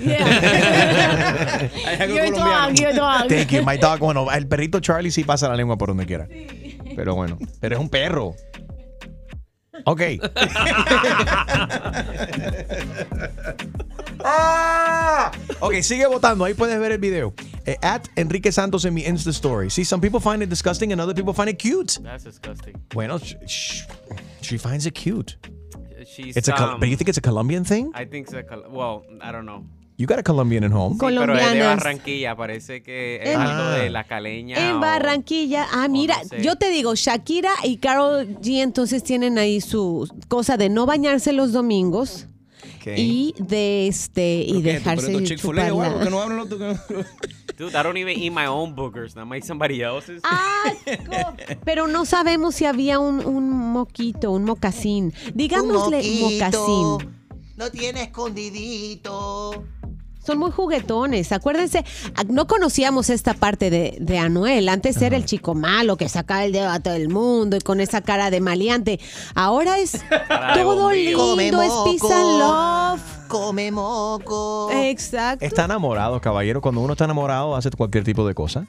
[2.00, 2.68] algo Your colombiano.
[2.68, 3.28] dog, your dog.
[3.30, 4.00] Thank you, my dog.
[4.00, 6.28] Bueno, el perrito Charlie sí pasa la lengua por donde quiera.
[6.96, 8.36] Pero bueno, pero es un perro.
[9.86, 10.02] Ok.
[14.28, 15.32] Ah!
[15.60, 16.46] Ok, sigue votando.
[16.46, 17.34] Ahí puedes ver el video.
[17.66, 19.70] Eh, at Enrique Santos en mi Insta Story.
[19.70, 22.00] See, some people find it disgusting and other people find it cute.
[22.02, 22.74] That's disgusting.
[22.94, 23.84] Bueno, sh- sh-
[24.42, 25.38] she finds it cute.
[26.06, 27.92] She's, It's a, Col- um, but you think it's a Colombian thing?
[27.96, 28.42] I think so.
[28.44, 29.64] Col- Well, I don't know.
[29.98, 30.96] You got a Colombian at home.
[30.96, 31.78] Sí, pero es de Colombianas.
[31.78, 34.58] Barranquilla, parece que es En- algo de la caleña.
[34.70, 35.68] En o- Barranquilla.
[35.72, 36.42] Ah, mira, no sé.
[36.44, 41.32] yo te digo, Shakira y Carol G entonces tienen ahí su cosa de no bañarse
[41.32, 42.28] los domingos
[42.86, 46.00] y de este y dejarse ¿Pero esto Chick-fil-A o algo?
[46.00, 46.04] chuparla.
[46.04, 47.06] que no hablan los-
[47.58, 49.16] Dude, I don't even eat my own boogers.
[49.16, 50.22] Not my somebody else's.
[51.66, 55.14] Pero no sabemos si había un, un moquito, un mocasín.
[55.34, 56.60] Digámosle moquito.
[56.60, 57.16] mocasín.
[57.58, 59.64] No tiene escondidito.
[60.26, 61.32] Son muy juguetones.
[61.32, 64.68] Acuérdense, a- no conocíamos esta parte de, de Anuel.
[64.70, 67.80] Antes era el chico malo que sacaba el dedo a todo el mundo y con
[67.80, 69.00] esa cara de maleante.
[69.36, 70.04] Ahora es
[70.56, 72.40] todo lindo, es peace and moco.
[72.98, 73.02] love.
[73.38, 74.70] Come moco.
[74.72, 75.44] Exacto.
[75.46, 76.62] Está enamorado, caballero.
[76.62, 78.68] Cuando uno está enamorado, hace cualquier tipo de cosa.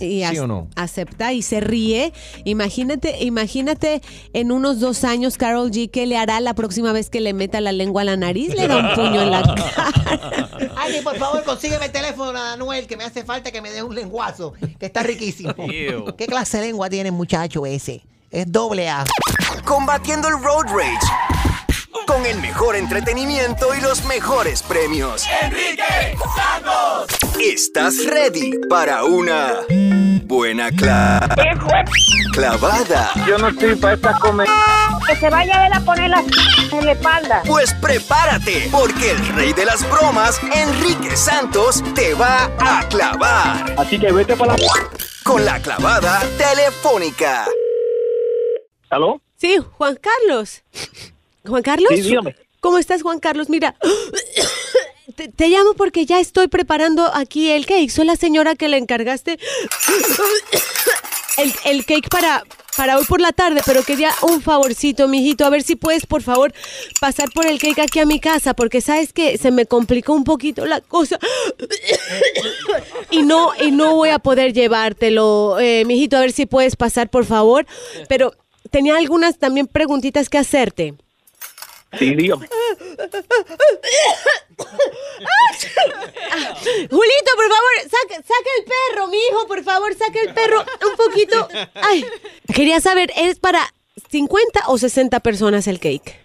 [0.00, 0.68] Y ¿Sí o no?
[0.76, 2.12] acepta y se ríe.
[2.44, 4.00] Imagínate, imagínate
[4.32, 7.60] en unos dos años, Carol G, ¿qué le hará la próxima vez que le meta
[7.60, 8.54] la lengua a la nariz?
[8.54, 10.70] Le da un puño en la cara.
[10.76, 13.82] Alguien, por favor, consígueme el teléfono de Anuel, que me hace falta que me dé
[13.82, 15.52] un lenguazo, que está riquísimo.
[15.58, 16.16] Ew.
[16.16, 18.02] ¿Qué clase de lengua tiene el muchacho ese?
[18.30, 19.04] Es doble A.
[19.64, 21.39] Combatiendo el road rage.
[22.06, 25.24] Con el mejor entretenimiento y los mejores premios.
[25.42, 27.06] Enrique Santos.
[27.40, 29.60] ¿Estás ready para una
[30.24, 31.28] buena cla-
[32.32, 33.10] clavada?
[33.26, 34.52] Yo no estoy para esta comedia.
[35.06, 36.20] Que se vaya a él a poner la
[36.72, 37.42] en la espalda.
[37.46, 43.74] Pues prepárate, porque el rey de las bromas, Enrique Santos, te va a clavar.
[43.78, 44.64] Así que vete para la...
[45.24, 47.46] Con la clavada telefónica.
[48.90, 49.20] ¿Aló?
[49.36, 50.62] Sí, Juan Carlos.
[51.46, 51.90] Juan Carlos.
[51.94, 52.36] Sí, dígame.
[52.60, 53.48] ¿Cómo estás, Juan Carlos?
[53.48, 53.74] Mira,
[55.16, 57.90] te, te llamo porque ya estoy preparando aquí el cake.
[57.90, 59.38] Soy la señora que le encargaste
[61.38, 62.44] el, el cake para,
[62.76, 65.44] para hoy por la tarde, pero quería un favorcito, mijito.
[65.44, 66.52] A ver si puedes, por favor,
[67.00, 70.24] pasar por el cake aquí a mi casa, porque sabes que se me complicó un
[70.24, 71.18] poquito la cosa.
[73.10, 76.16] y no, y no voy a poder llevártelo, eh, mijito.
[76.16, 77.66] A ver si puedes pasar, por favor.
[78.08, 78.34] Pero
[78.70, 80.94] tenía algunas también preguntitas que hacerte.
[81.98, 82.46] Sí, dígame.
[86.90, 90.96] Julito, por favor, saca, saca el perro, mi hijo, por favor, saca el perro un
[90.96, 91.48] poquito.
[91.74, 92.04] Ay,
[92.54, 93.60] quería saber, ¿es para
[94.10, 96.20] 50 o 60 personas el cake?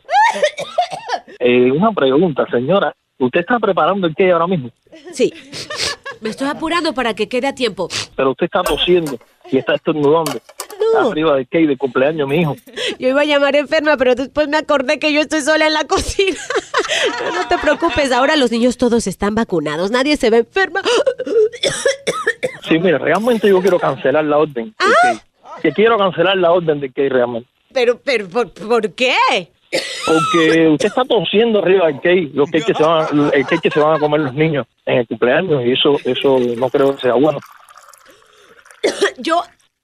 [1.40, 2.96] Eh, una pregunta, señora.
[3.18, 4.70] ¿Usted está preparando el qué ahora mismo?
[5.14, 5.34] Sí.
[6.22, 7.88] Me estoy apurando para que quede a tiempo.
[8.16, 9.18] Pero usted está tosiendo
[9.52, 10.34] y está estornudando.
[11.00, 12.56] Arriba del cake de cumpleaños, mi hijo.
[13.00, 15.86] Yo iba a llamar enferma, pero después me acordé que yo estoy sola en la
[15.86, 16.38] cocina.
[17.34, 20.82] No te preocupes, ahora los niños todos están vacunados, nadie se ve enferma.
[22.68, 24.74] Sí, mire, realmente yo quiero cancelar la orden.
[24.78, 25.22] cake.
[25.62, 27.50] Que quiero cancelar la orden del cake realmente.
[27.74, 29.16] Pero, pero, ¿por, por qué?
[30.06, 33.72] Porque usted está tosiendo arriba del cake, los cake que se van, el cake que
[33.72, 37.02] se van a comer los niños en el cumpleaños y eso, eso no creo que
[37.02, 37.40] sea bueno.
[39.18, 39.42] Yo,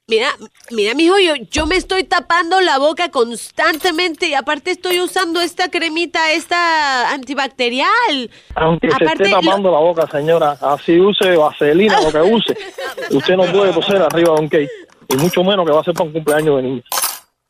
[0.07, 0.29] mira,
[0.71, 5.69] mira, mijo, yo, yo me estoy tapando la boca constantemente y aparte estoy usando esta
[5.69, 8.29] cremita, esta antibacterial.
[8.55, 12.57] Aunque se Aparte, esté tapando la boca, señora, así use vaselina lo que use,
[13.11, 14.69] usted no puede toser arriba de un cake
[15.09, 16.85] y mucho menos que va a ser para un cumpleaños de niños.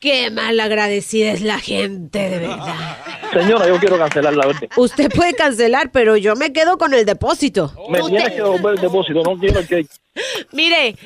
[0.02, 2.96] Qué mal agradecida es la gente, de verdad.
[3.32, 4.68] Señora, yo quiero cancelar la orden.
[4.76, 7.72] Usted puede cancelar, pero yo me quedo con el depósito.
[7.88, 9.88] Me tienes que devolver el depósito, no quiero el cake.
[10.50, 10.96] Mire,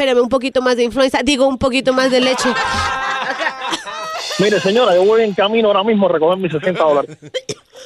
[0.00, 2.48] espérame un poquito más de influenza, digo un poquito más de leche.
[4.38, 7.18] Mire, señora, yo voy en camino ahora mismo a recoger mis 60 dólares.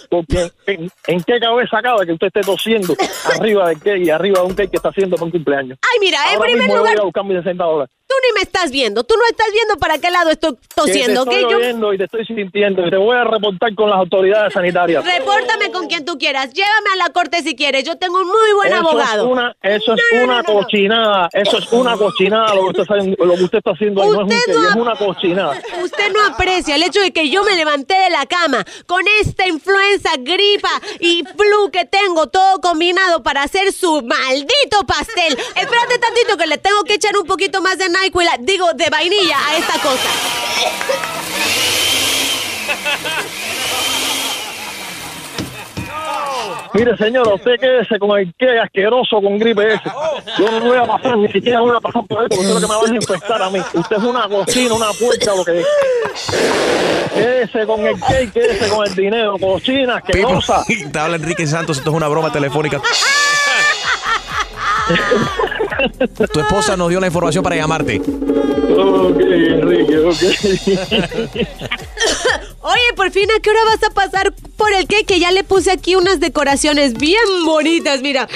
[0.09, 2.95] Porque ¿en, en qué cabeza cabe que usted esté tosiendo
[3.35, 5.79] arriba del cake y arriba de un cake que está haciendo para un cumpleaños?
[5.83, 7.95] Ay, mira, en Ahora primer mismo yo lugar, voy a buscar mis 60 dólares.
[8.15, 9.05] Tú ni me estás viendo.
[9.05, 11.35] Tú no estás viendo para qué lado estoy tosiendo, que ¿ok?
[11.35, 13.99] te estoy Yo- oyendo y te estoy sintiendo y te voy a reportar con las
[13.99, 15.05] autoridades sanitarias.
[15.05, 16.53] Repórtame con quien tú quieras.
[16.53, 17.85] Llévame a la corte si quieres.
[17.85, 19.25] Yo tengo un muy buen eso abogado.
[19.27, 22.83] Es una, eso es No, una no, cochinada, eso es una cochinada lo que usted
[22.83, 24.79] está, haciendo- lo que usted está haciendo ahí, no es, un Usted no es ha-
[24.79, 25.63] una cochinada.
[25.83, 29.47] Usted no aprecia el hecho de que yo me levanté de la cama con esta
[29.47, 35.37] influenza, gripa y flu que tengo todo combinado para hacer su maldito pastel.
[35.57, 39.37] Espérate tantito que le tengo que echar un poquito más de NyQuil, digo, de vainilla
[39.49, 40.11] a esta cosa.
[46.75, 49.91] Mire, señora, usted quédese con el que asqueroso con gripe ese.
[50.39, 52.61] Yo no voy a pasar, ni siquiera voy a pasar por esto, porque usted es
[52.61, 53.61] lo que me va a infectar a mí.
[53.75, 55.67] Usted es una cocina, una puerta, lo que es.
[57.15, 60.65] Quédese con el cake, quédese con el dinero, cochina, asquerosa.
[60.93, 62.83] Te habla Enrique Santos, esto es una broma telefónica.
[66.33, 68.01] Tu esposa nos dio la información para llamarte.
[68.01, 70.17] Ok, Enrique, ok.
[72.63, 75.07] Oye, por fin, ¿a qué hora vas a pasar por el cake?
[75.07, 78.27] Que ya le puse aquí unas decoraciones bien bonitas, mira.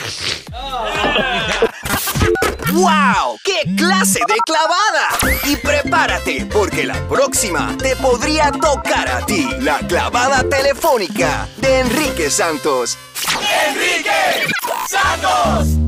[2.72, 3.38] ¡Wow!
[3.42, 5.08] ¡Qué clase de clavada!
[5.44, 9.48] Y prepárate, porque la próxima te podría tocar a ti.
[9.60, 12.98] La clavada telefónica de Enrique Santos.
[13.70, 14.46] Enrique
[14.86, 15.87] Santos.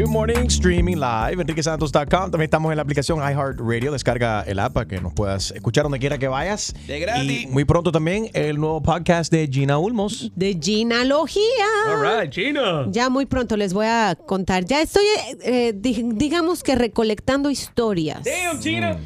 [0.00, 2.06] Good morning, streaming live, enriquesantos.com.
[2.30, 3.92] También estamos en la aplicación iHeartRadio.
[3.92, 6.74] Descarga el app para que nos puedas escuchar donde quiera que vayas.
[6.86, 7.42] De gratis.
[7.42, 10.32] Y muy pronto también el nuevo podcast de Gina Ulmos.
[10.34, 11.42] De Ginalogía.
[11.86, 12.86] All right, Gina.
[12.88, 14.64] Ya muy pronto les voy a contar.
[14.64, 18.22] Ya estoy, eh, eh, di- digamos que recolectando historias.
[18.24, 18.96] Damn, Gina.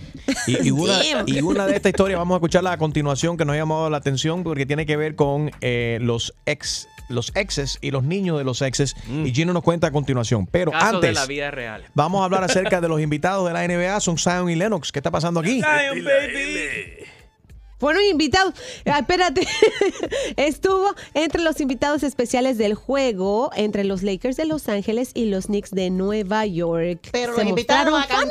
[0.46, 1.28] Y, y una, Damn.
[1.28, 3.96] y una de estas historias vamos a escucharla a continuación que nos ha llamado la
[3.96, 8.44] atención porque tiene que ver con eh, los ex los exes y los niños de
[8.44, 10.46] los exes y Gino nos cuenta a continuación.
[10.46, 11.84] Pero Caso antes de la vida real.
[11.94, 14.92] vamos a hablar acerca de los invitados de la NBA, son Zion y Lennox.
[14.92, 15.60] ¿Qué está pasando aquí?
[15.62, 15.98] Fueron
[17.92, 18.54] invitados.
[18.86, 19.46] Ah, espérate.
[20.36, 25.46] Estuvo entre los invitados especiales del juego entre los Lakers de Los Ángeles y los
[25.46, 27.08] Knicks de Nueva York.
[27.12, 28.30] Pero Se los invitaron a cantar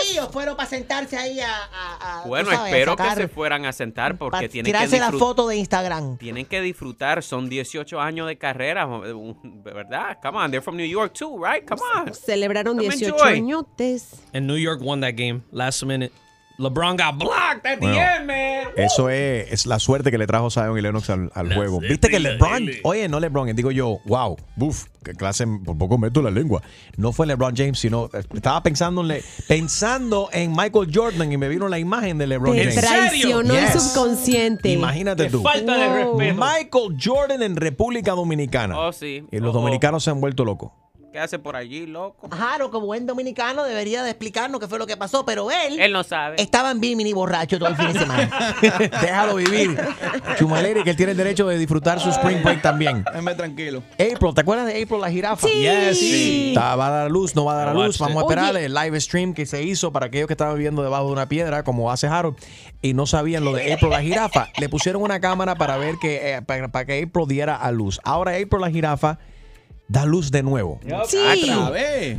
[0.00, 3.64] ahí o fueron para sentarse ahí a, a- a, Bueno, sabes, espero que se fueran
[3.66, 6.18] a sentar porque tienen que tirarse la foto de Instagram.
[6.18, 8.86] Tienen que disfrutar, son 18 años de carrera,
[9.64, 10.18] ¿verdad?
[10.22, 11.64] Come on, they're from New York too, right?
[11.66, 12.14] Come on.
[12.14, 13.28] Celebraron Come 18 enjoy.
[13.28, 14.08] añotes.
[14.32, 16.12] And New York won that game last minute.
[16.58, 18.66] LeBron got blocked at the end, man.
[18.76, 21.78] Eso es, es la suerte que le trajo Zion y Lennox al, al juego.
[21.80, 26.20] Viste que LeBron, oye, no LeBron, digo yo, wow, buf, qué clase, por poco meto
[26.20, 26.60] la lengua.
[26.96, 31.36] No fue LeBron James, sino eh, estaba pensando en, le- pensando en Michael Jordan y
[31.36, 32.80] me vino la imagen de LeBron Te James.
[32.80, 33.82] traicionó el Yes.
[33.82, 34.70] subconsciente.
[34.70, 35.42] Imagínate Qué tú.
[35.42, 36.34] falta de respeto.
[36.44, 38.78] Michael Jordan en República Dominicana.
[38.78, 39.24] Oh, sí.
[39.30, 39.58] Y los Oh.
[39.60, 40.72] dominicanos se han vuelto locos.
[41.10, 42.28] ¿Qué hace por allí, loco?
[42.28, 45.90] Claro, como buen dominicano debería de explicarnos qué fue lo que pasó, pero él, Él
[45.90, 46.36] no sabe.
[46.40, 48.54] estaba en Bimini borracho todo el fin de semana.
[49.00, 49.80] Déjalo vivir.
[50.38, 53.04] Chumaleri, que él tiene el derecho de disfrutar su spring break también.
[53.06, 53.82] Déjame tranquilo.
[53.94, 55.48] April, ¿te acuerdas de April la jirafa?
[55.48, 55.54] Sí.
[55.62, 56.48] Yes, sí.
[56.48, 57.98] Está- va a dar a luz, no va a dar a luz.
[57.98, 58.66] Vamos a esperar Oye.
[58.66, 61.64] el live stream que se hizo para aquellos que estaban viviendo debajo de una piedra,
[61.64, 62.36] como hace Harold,
[62.82, 64.48] y no sabían lo de April la jirafa.
[64.58, 67.98] Le pusieron una cámara para ver que, eh, para, para que April diera a luz.
[68.04, 69.18] Ahora April la jirafa
[69.88, 70.80] da luz de nuevo.
[71.08, 71.18] Sí.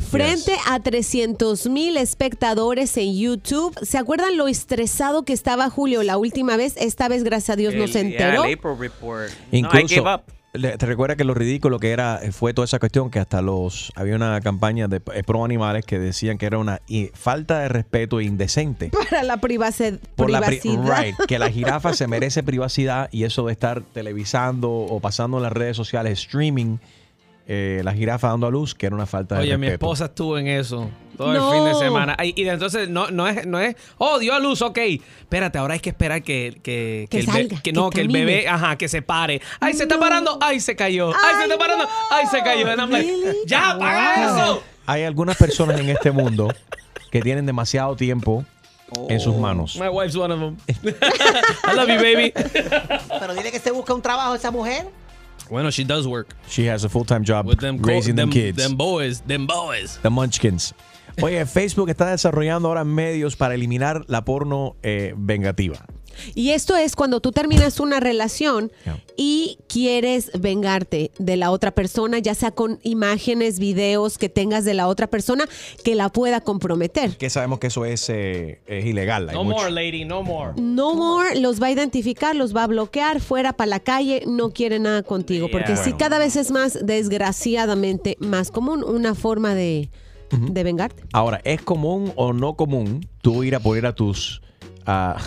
[0.10, 3.78] Frente a 300 mil espectadores en YouTube.
[3.84, 6.76] ¿Se acuerdan lo estresado que estaba Julio la última vez?
[6.78, 8.44] Esta vez, gracias a Dios, no El- se enteró.
[8.46, 9.30] el April Report.
[9.30, 13.12] no, I Incluso, te recuerda que lo ridículo que era eh, fue toda esa cuestión
[13.12, 16.82] que hasta los había una campaña de eh, pro animales que decían que era una
[17.14, 18.90] falta de respeto indecente.
[19.10, 21.04] Para la privaci- Por la pri- privacidad.
[21.04, 25.44] right, que la jirafa se merece privacidad y eso de estar televisando o pasando en
[25.44, 26.78] las redes sociales streaming
[27.52, 30.38] eh, la jirafa dando a luz que era una falta de Oye, mi esposa estuvo
[30.38, 31.52] en eso todo No.
[31.52, 32.16] el fin de semana.
[32.18, 34.78] Ay, Y, de entonces no, no es, no es, oh, dio a luz, ok.
[34.78, 38.08] Espérate, ahora hay que esperar que, que, Que el salga, que que no, que el
[38.08, 39.42] bebé, ajá, que se pare.
[39.60, 41.10] Ay, se está parando, ay, se cayó.
[41.10, 42.66] Ay, se está parando, ay, se cayó.
[42.88, 44.38] Like, ya, apaga Wow.
[44.38, 44.64] eso.
[44.86, 46.48] Hay algunas personas en este mundo
[47.12, 48.46] que tienen demasiado tiempo
[49.10, 49.76] en sus manos.
[49.76, 50.58] My wife's one of them.
[51.68, 52.32] I love you, baby.
[53.20, 54.88] pero dile que se busca un trabajo esa mujer.
[55.50, 56.36] Bueno, she does work.
[56.48, 58.58] She has a full-time job With them, co- raising them, them, kids.
[58.58, 60.00] them boys, them boys.
[60.02, 60.74] The Munchkins.
[61.22, 65.86] Oye, Facebook está desarrollando ahora medios para eliminar la porno eh, vengativa.
[66.36, 68.72] Y esto es cuando tú terminas una relación
[69.18, 74.74] y quieres vengarte de la otra persona, ya sea con imágenes, videos que tengas de
[74.74, 75.46] la otra persona
[75.84, 77.18] que la pueda comprometer.
[77.18, 79.30] Que sabemos que eso es, eh, es ilegal.
[79.30, 80.54] Hay No mucho- more, lady, no more.
[80.62, 84.52] No more los va a identificar, los va a bloquear fuera para la calle, no
[84.52, 85.84] quiere nada contigo, porque Yeah.
[85.84, 86.78] sí cada vez es más
[87.30, 89.90] desgraciadamente más común una forma de,
[90.32, 91.04] de vengarte.
[91.14, 94.42] Ahora, ¿es común o no común tú ir a poner a tus
[94.86, 95.18] a,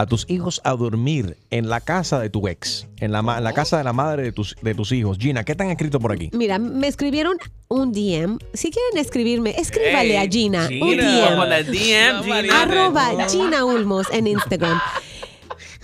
[0.00, 3.44] a tus hijos a dormir en la casa de tu ex, en la, ma- en
[3.44, 5.18] la casa de la madre de tus, de tus hijos?
[5.18, 6.30] Gina, ¿qué te han escrito por aquí?
[6.32, 7.36] Mira, me escribieron
[7.68, 8.38] un DM.
[8.54, 10.68] Si quieren escribirme, escríbale Hey, a Gina.
[10.70, 11.72] un DM.
[11.74, 12.62] Gina.
[12.62, 14.80] Arroba Gina Ulmos en Instagram.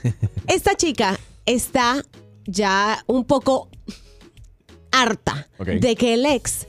[0.47, 2.03] Esta chica está
[2.47, 3.69] ya un poco
[4.93, 6.67] harta de que el ex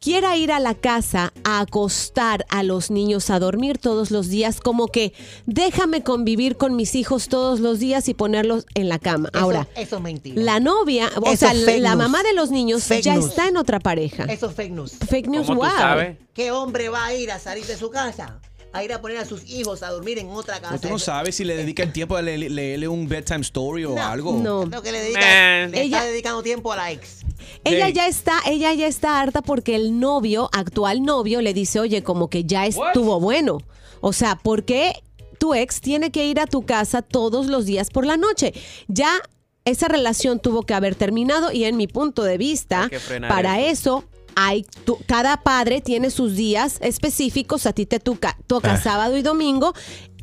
[0.00, 4.60] quiera ir a la casa a acostar a los niños a dormir todos los días,
[4.60, 5.12] como que
[5.46, 9.28] déjame convivir con mis hijos todos los días y ponerlos en la cama.
[9.34, 10.42] Eso- Ahora, eso es mentira.
[10.42, 13.26] la novia, o Eso sea, la mamá de los niños Fake ya news.
[13.26, 14.24] está en otra pareja.
[14.24, 14.92] Eso es fake news.
[15.08, 15.76] Fake news, ¿Cómo tú wow.
[15.76, 16.16] sabes?
[16.32, 18.40] ¿Qué hombre va a ir a salir de su casa?
[18.72, 20.78] A ir a poner a sus hijos a dormir en otra casa.
[20.78, 24.34] Tú no sabes si le dedica el tiempo le- leerle un bedtime story o algo.
[24.34, 24.64] No.
[24.66, 27.22] Lo que le dedica, le Ella- está dedicando tiempo a la ex.
[27.64, 27.92] Ella Hey.
[27.94, 32.30] ya está, ella ya está harta porque el novio, actual novio, le dice, oye, como
[32.30, 33.58] que ya estuvo bueno.
[34.00, 34.92] O sea, ¿por qué
[35.38, 38.54] tu ex tiene que ir a tu casa todos los días por la noche?
[38.86, 39.20] Ya
[39.64, 42.88] esa relación tuvo que haber terminado y en mi punto de vista,
[43.28, 44.04] para eso.
[44.36, 44.64] Hay,
[45.06, 48.76] cada padre tiene sus días específicos, a ti te toca, toca Ah.
[48.80, 49.72] sábado y domingo,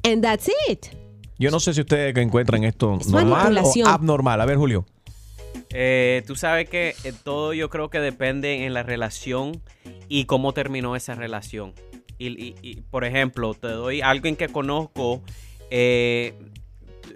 [0.04, 0.88] and that's it.
[1.40, 4.42] Yo no sé si ustedes encuentran esto Es normal o abnormal.
[4.42, 4.86] A ver, Julio.
[5.70, 9.62] Eh, tú sabes que eh, todo yo creo que depende en la relación
[10.08, 11.74] y cómo terminó esa relación.
[12.18, 15.22] Y, y- y, por ejemplo, te doy alguien que conozco,
[15.70, 16.34] eh,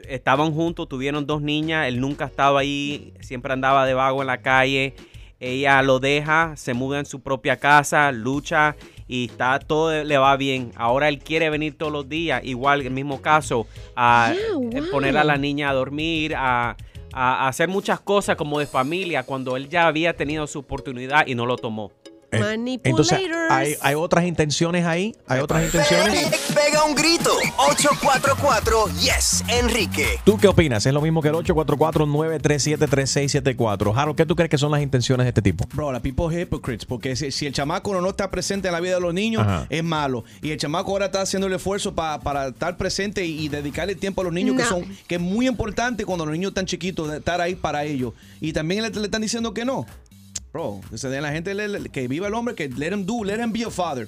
[0.07, 4.41] estaban juntos, tuvieron dos niñas, él nunca estaba ahí, siempre andaba de vago en la
[4.41, 4.93] calle,
[5.41, 8.75] ella lo deja, se muda en su propia casa, lucha
[9.07, 10.71] y está todo le va bien.
[10.75, 14.91] Ahora él quiere venir todos los días, igual el mismo caso, a Yeah, eh, wow.
[14.91, 16.77] poner a la niña a dormir, a,
[17.11, 21.33] a hacer muchas cosas como de familia cuando él ya había tenido su oportunidad y
[21.33, 21.91] no lo tomó.
[22.31, 25.13] Entonces, ¿hay, hay otras intenciones ahí?
[25.27, 26.27] ¿Hay otras intenciones?
[26.55, 27.31] Pega un grito.
[27.57, 30.05] 844 Yes, Enrique.
[30.23, 30.85] ¿Tú qué opinas?
[30.85, 33.93] ¿Es lo mismo que el 844-937-3674?
[33.95, 35.65] Harold, ¿qué tú crees que son las intenciones de este tipo?
[35.73, 36.85] Bro, la people hypocrites.
[36.85, 39.65] Porque si, si el chamaco no está presente en la vida de los niños, Ajá.
[39.69, 40.23] es malo.
[40.41, 43.95] Y el chamaco ahora está haciendo el esfuerzo pa- para estar presente y, y dedicarle
[43.95, 47.09] tiempo a los niños, que son que es muy importante cuando los niños están chiquitos,
[47.11, 48.13] de estar ahí para ellos.
[48.39, 49.85] Y también le, le están diciendo que no.
[50.53, 53.41] Bro, den la gente le- le- que viva el hombre, que let him do, let
[53.43, 54.07] him be a father.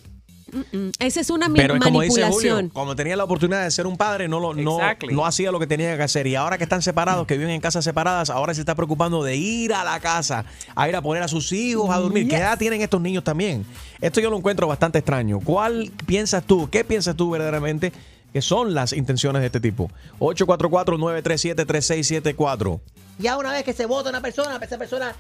[0.72, 2.56] Mm, Esa es una Pero es como dice manipulación.
[2.58, 5.12] Julio, cuando tenía la oportunidad de ser un padre, no, lo, no, Exactly.
[5.12, 6.28] no hacía lo que tenía que hacer.
[6.28, 9.36] Y ahora que están separados, que viven en casas separadas, ahora se está preocupando de
[9.36, 12.28] ir a la casa, a ir a poner a sus hijos a dormir.
[12.28, 13.66] ¿Qué edad tienen estos niños también?
[14.00, 15.40] Esto yo lo encuentro bastante extraño.
[15.40, 16.70] ¿Cuál piensas tú?
[16.70, 17.92] ¿Qué piensas tú verdaderamente
[18.32, 19.90] que son las intenciones de este tipo?
[20.20, 22.80] 844-937-3674.
[23.20, 25.16] Ya una vez que se vota una persona, esa persona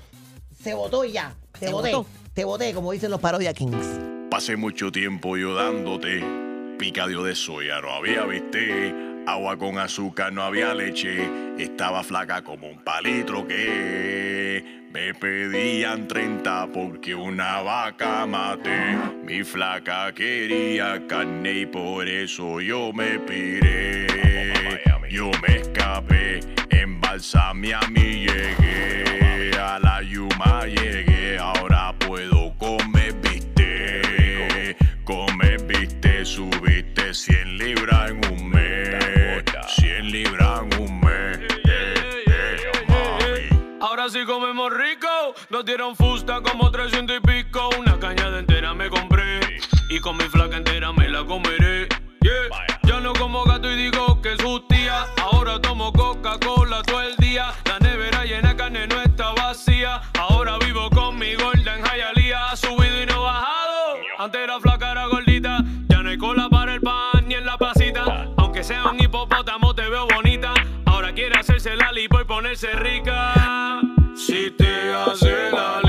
[0.63, 1.35] se votó y ya.
[1.59, 1.93] Te voté.
[2.33, 3.99] Te voté, como dicen los Parodia Kings.
[4.31, 6.23] Pasé mucho tiempo yo dándote
[6.79, 8.95] picadillo de soya, no había viste,
[9.27, 16.69] agua con azúcar, no había leche, estaba flaca como un palitro que me pedían 30
[16.73, 18.97] porque una vaca maté.
[19.23, 24.07] Mi flaca quería carne y por eso yo me piré.
[25.09, 26.39] Yo me escapé,
[26.71, 29.22] embalsamé a mí llegué,
[30.43, 40.11] yuma llegué, ahora puedo comer viste, comer viste, subiste 100 libras en un mes, 100
[40.11, 41.39] libras en un mes.
[41.65, 43.77] eh, eh, mami.
[43.81, 45.07] Ahora sí comemos rico.
[45.49, 47.69] Nos dieron fusta como 300 y pico.
[47.79, 49.39] Una caña de entera me compré.
[49.89, 51.87] Y con mi flaca entera me la comeré.
[52.21, 52.65] Yeah.
[52.83, 55.05] Ya no como gato y digo que es justicia.
[55.21, 57.53] Ahora tomo Coca-Cola todo el día.
[57.65, 58.87] La nevera llena de carne
[68.63, 70.53] sea un hipopótamo, te veo bonita.
[70.85, 73.81] Ahora quiere hacerse la lipo y ponerse rica.
[74.15, 75.82] Si te hace la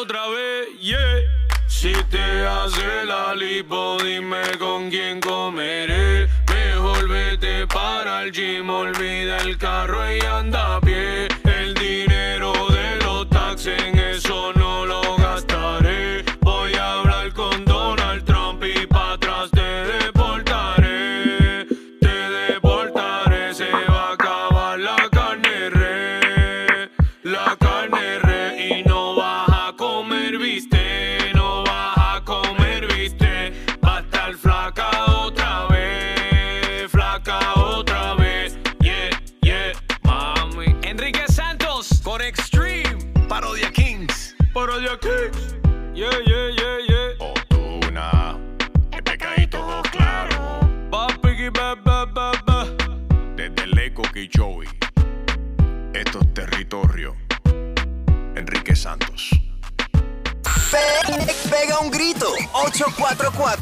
[0.00, 1.20] otra vez, yeah.
[1.66, 6.28] Si te hace la lipo, dime con quién comeré.
[6.48, 11.27] Mejor vete para el gym, olvida el carro y anda a pie.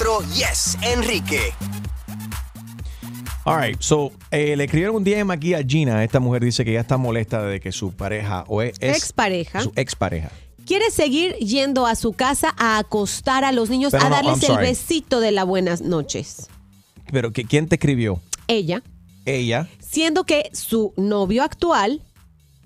[0.07, 1.52] 844 Yes, Enrique.
[3.44, 6.02] All right, so eh, le escribieron un DM aquí a Gina.
[6.04, 9.61] Esta mujer dice que ya está molesta de que su pareja o es, Expareja.
[9.62, 10.30] su expareja.
[10.64, 14.32] Quiere seguir yendo a su casa a acostar a los niños, Pero a no, darles
[14.34, 14.66] I'm el sorry.
[14.66, 16.48] besito de las buenas noches.
[17.12, 18.20] Pero que, ¿quién te escribió?
[18.48, 18.82] Ella,
[19.24, 19.68] Ella.
[19.80, 22.02] siendo que su novio actual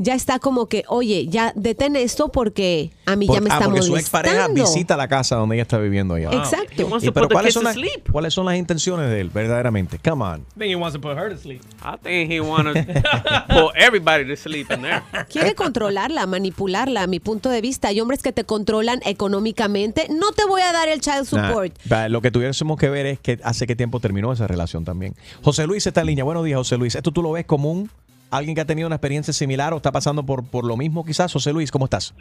[0.03, 3.55] ya está como que, oye, ya detén esto porque a mí ya Por- me ah,
[3.55, 4.65] está porque su expareja molestando.
[4.73, 6.31] visita la casa donde ella está viviendo allá.
[6.33, 6.87] Exacto.
[6.87, 7.77] Wants Y to pero ¿cuáles son, to las.
[8.11, 9.99] ¿cuáles son las intenciones de él, verdaderamente?
[10.03, 10.41] Come on.
[10.41, 11.61] I think he wants to put her to sleep.
[11.85, 12.73] I think he wanna
[13.49, 15.03] put everybody to sleep in there.
[15.31, 17.89] Quiere controlarla, manipularla, a mi punto de vista.
[17.89, 20.07] Hay hombres que te controlan económicamente.
[20.11, 21.73] No te voy a dar el child Nah, support.
[21.93, 25.15] va, lo que tuviésemos que ver es que hace qué tiempo terminó esa relación también.
[25.43, 26.25] José Luis está en línea.
[26.25, 26.95] Buenos días, José Luis.
[26.95, 27.91] ¿Esto tú lo ves común?
[28.31, 31.33] ¿Alguien que ha tenido una experiencia similar o está pasando por, por lo mismo quizás?
[31.33, 32.15] José Luis, ¿cómo estás?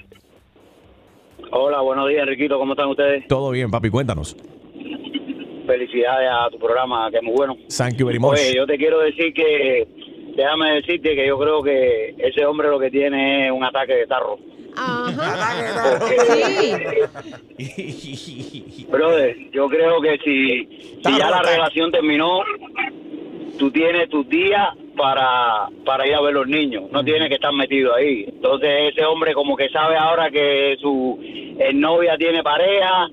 [1.52, 2.58] Hola, buenos días, Enriquito.
[2.58, 3.28] ¿Cómo están ustedes?
[3.28, 4.36] Todo bien, papi, cuéntanos.
[5.68, 7.56] Felicidades a tu programa, que es muy bueno.
[7.76, 8.34] Thank you very much.
[8.34, 9.88] Oye, yo te quiero decir que,
[10.36, 14.08] déjame decirte que yo creo que ese hombre lo que tiene es un ataque de
[14.08, 14.40] tarro.
[18.90, 20.66] Brother, yo creo que si,
[21.04, 22.40] si ya la relación terminó,
[23.60, 24.70] tú tienes tus días
[25.00, 26.84] para, para ir a ver los niños.
[26.92, 28.26] No tienes que estar metido ahí.
[28.28, 33.08] Entonces ese hombre como que sabe ahora que su eh, novia tiene pareja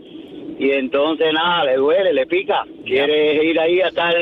[0.58, 2.64] y entonces nada, le duele, le pica.
[2.84, 4.14] Quiere ir ahí a estar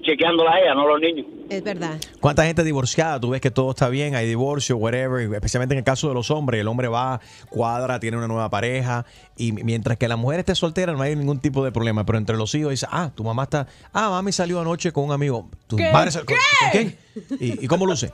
[0.00, 1.26] chequeándola a ella, no los niños.
[1.52, 1.98] Es verdad.
[2.20, 3.20] ¿Cuánta gente divorciada?
[3.20, 6.30] Tú ves que todo está bien, hay divorcio, whatever, especialmente en el caso de los
[6.30, 6.60] hombres.
[6.62, 9.04] El hombre va, cuadra, tiene una nueva pareja,
[9.36, 12.06] y mientras que la mujer esté soltera no hay ningún tipo de problema.
[12.06, 15.12] Pero entre los hijos dice, ah, tu mamá está, ah, mami salió anoche con un
[15.12, 15.50] amigo.
[15.66, 15.92] ¿Tu ¿Qué?
[15.92, 16.24] madre ¿Qué?
[16.24, 16.36] ¿con
[16.72, 16.96] quién?
[17.38, 18.12] ¿Y, y cómo luce?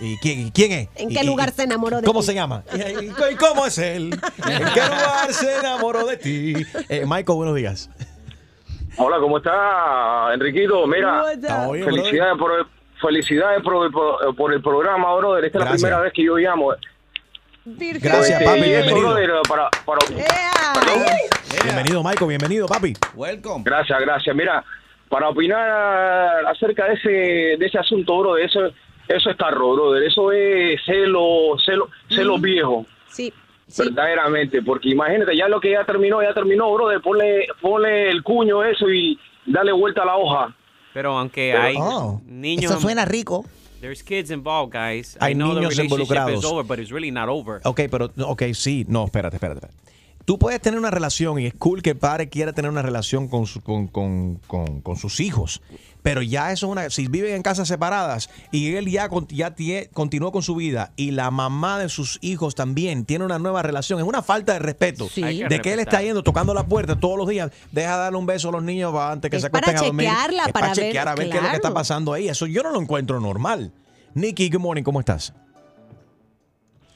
[0.00, 0.88] ¿Y quién, quién es?
[0.94, 2.26] ¿En ¿Y- qué y- lugar se enamoró de ¿Cómo ti?
[2.26, 2.62] se llama?
[2.72, 4.12] ¿Y, y- y cómo es él?
[4.14, 6.54] ¿En qué lugar se enamoró de ti?
[6.88, 7.90] Eh, Michael, buenos días.
[8.98, 10.86] Hola, ¿cómo está, Enriquito?
[10.86, 11.24] Mira,
[11.84, 12.66] felicidades, por el,
[13.00, 15.44] felicidades por el, por- por el programa, brother.
[15.44, 15.82] Esta es la Gracias.
[15.82, 16.72] primera vez que yo llamo.
[17.64, 19.42] Gracias, Este, papi, bienvenido.
[19.48, 20.00] para, para-
[21.64, 22.94] Bienvenido, Michael, bienvenido, papi.
[23.14, 23.62] Welcome.
[23.64, 24.34] Gracias, gracias.
[24.34, 24.64] Mira,
[25.08, 27.08] para opinar acerca de ese,
[27.58, 28.60] de ese asunto, brother, eso,
[29.06, 30.02] eso está raro, brother.
[30.04, 32.84] Eso es celo, celo, celo viejo.
[33.08, 33.32] Sí.
[33.76, 37.00] Verdaderamente, porque imagínate, ya lo que ya terminó, ya terminó, brother.
[37.02, 40.54] Ponle, ponle el cuño eso y dale vuelta a la hoja.
[40.94, 42.70] Pero aunque Pero- hay Oh, niños.
[42.70, 43.44] eso suena rico.
[43.80, 45.16] There's kids involved, guys.
[45.20, 46.38] Hay I know niños the relationship involucrados.
[46.40, 47.60] is over, but it's really not over.
[47.64, 49.66] Ok, pero, ok, sí, no, espérate, espérate.
[49.66, 49.88] espérate.
[50.24, 53.28] Tú puedes tener una relación y es cool que el padre quiera tener una relación
[53.28, 55.62] con, su- con, con- con- con sus hijos,
[56.08, 56.88] pero ya eso es una.
[56.88, 61.10] Si viven en casas separadas y él ya, ya tie- continuó con su vida y
[61.10, 65.06] la mamá de sus hijos también tiene una nueva relación, es una falta de respeto.
[65.06, 65.20] Sí.
[65.20, 68.24] Que De que él está yendo, tocando la puerta todos los días, deja darle un
[68.24, 70.06] beso a los niños antes que Es se acuesten a dormir.
[70.08, 72.26] chequearla, es para para ver- chequear a ver qué es lo que está pasando ahí.
[72.30, 73.70] Eso yo no lo encuentro normal.
[74.14, 75.34] Nikki, good morning, ¿cómo estás?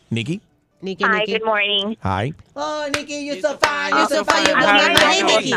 [0.08, 0.40] Nikki,
[0.80, 1.32] Nikki, Hi, Nikki.
[1.32, 1.96] good morning.
[2.02, 2.34] hi.
[2.54, 3.90] Oh, Nikki, you're so fine.
[3.90, 4.46] You're so fine.
[4.46, 5.54] You're Hi, Hey, hi, Nikki.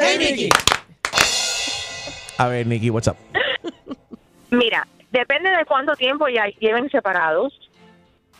[0.00, 0.48] Hey, Nikki.
[2.38, 3.16] A ver, Nikki, what's up?
[4.50, 7.52] Mira, depende de cuánto tiempo ya lleven separados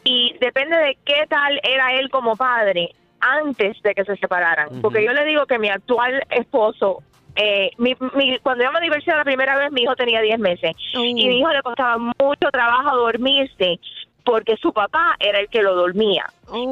[0.04, 2.90] y depende de qué tal era él como padre
[3.20, 4.80] antes de que se separaran.
[4.82, 7.02] Porque yo le digo que mi actual esposo,
[7.36, 10.72] eh, mi, mi- cuando yo me divorcié la primera vez, mi hijo tenía 10 meses
[10.92, 13.78] y mi hijo le costaba mucho trabajo dormirse
[14.24, 16.24] porque su papá era el que lo dormía.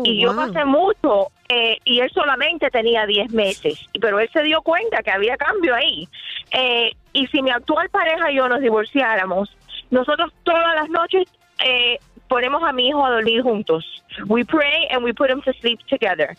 [0.04, 0.46] y yo wow.
[0.52, 5.10] pasé mucho eh, y él solamente tenía 10 meses, pero él se dio cuenta que
[5.10, 6.08] había cambio ahí.
[6.52, 9.54] Eh, y si mi actual pareja y yo nos divorciáramos,
[9.90, 11.24] nosotros todas las noches
[11.64, 11.98] eh,
[12.28, 13.84] ponemos a mi hijo a dormir juntos.
[14.26, 16.36] We pray and we put him to sleep together.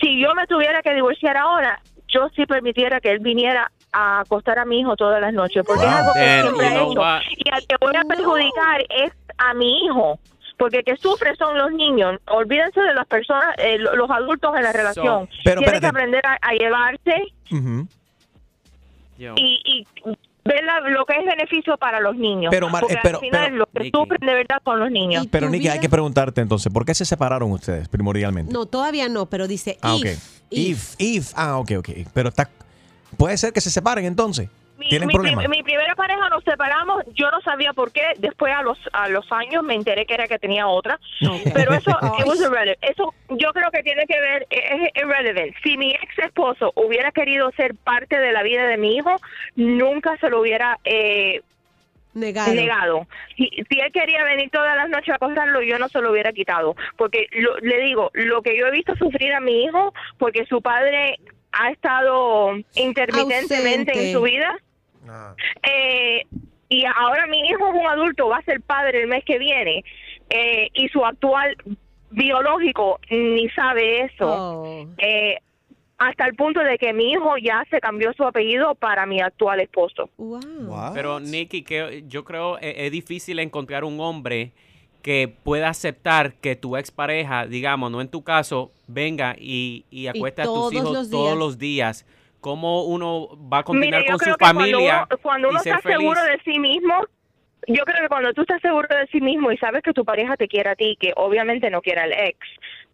[0.00, 4.58] Si yo me tuviera que divorciar ahora, yo sí permitiera que él viniera a acostar
[4.58, 7.00] a mi hijo todas las noches, porque es algo que Then, siempre know hecho.
[7.00, 7.20] what?
[7.36, 10.18] Y al que voy a perjudicar es a mi hijo.
[10.56, 12.20] Porque el que sufre son los niños.
[12.28, 15.28] Olvídense de las personas, eh, lo- los adultos en la relación.
[15.44, 17.24] Pero, Tienen que aprender a, a llevarse
[19.18, 19.86] Y, y
[20.44, 22.50] ver la- lo que es beneficio para los niños.
[22.50, 24.90] Pero, Mar- Porque eh, pero- al final pero- lo que sufren de verdad son los
[24.90, 25.26] niños.
[25.30, 28.52] Pero Nicky, hay que preguntarte entonces, ¿por qué se separaron ustedes primordialmente?
[28.52, 30.00] No, todavía no, pero dice Ah, if.
[30.16, 30.22] ok.
[30.50, 31.32] If, if.
[31.36, 31.88] Ah, ok, ok.
[32.12, 32.50] Pero está,
[33.16, 34.48] puede ser que se separen entonces.
[34.78, 35.44] Mi, ¿Tienen mi problemas?
[35.44, 39.08] prim- mi primera pareja nos separamos, yo no sabía por qué, después a los a
[39.08, 40.98] los años me enteré que era que tenía otra,
[41.54, 45.54] pero eso it was irrele- eso yo creo que tiene que ver es irrelevant.
[45.62, 49.14] Si mi ex esposo hubiera querido ser parte de la vida de mi hijo,
[49.54, 51.40] nunca se lo hubiera eh,
[52.14, 52.54] Negado.
[52.54, 53.06] negado.
[53.36, 56.32] Si, si él quería venir todas las noches a acostarlo, yo no se lo hubiera
[56.32, 56.76] quitado.
[56.96, 60.62] Porque lo- le digo, lo que yo he visto sufrir a mi hijo, porque su
[60.62, 61.18] padre
[61.58, 64.06] ha estado intermitentemente Ausente.
[64.06, 64.56] en su vida.
[65.62, 66.22] Eh,
[66.68, 69.84] y ahora mi hijo es un adulto, va a ser padre el mes que viene.
[70.30, 71.54] eh, y su actual
[72.10, 74.26] biológico ni sabe eso.
[74.26, 74.86] Oh.
[74.98, 75.36] Eh,
[75.98, 79.60] hasta el punto de que mi hijo ya se cambió su apellido para mi actual
[79.60, 80.10] esposo.
[80.92, 84.52] Pero Nicky, que yo creo e- es, difícil encontrar un hombre
[85.04, 90.40] que pueda aceptar que tu expareja, digamos, no en tu caso, venga y, y acueste
[90.40, 92.06] a tus hijos los todos los días.
[92.40, 95.74] ¿Cómo uno va a Mira, yo con su familia Cuando uno, cuando uno y ser
[95.74, 95.98] está feliz?
[95.98, 96.94] seguro de sí mismo,
[97.68, 100.38] yo creo que cuando tú estás seguro de sí mismo y sabes que tu pareja
[100.38, 102.38] te quiere a ti, que obviamente no quiere al ex,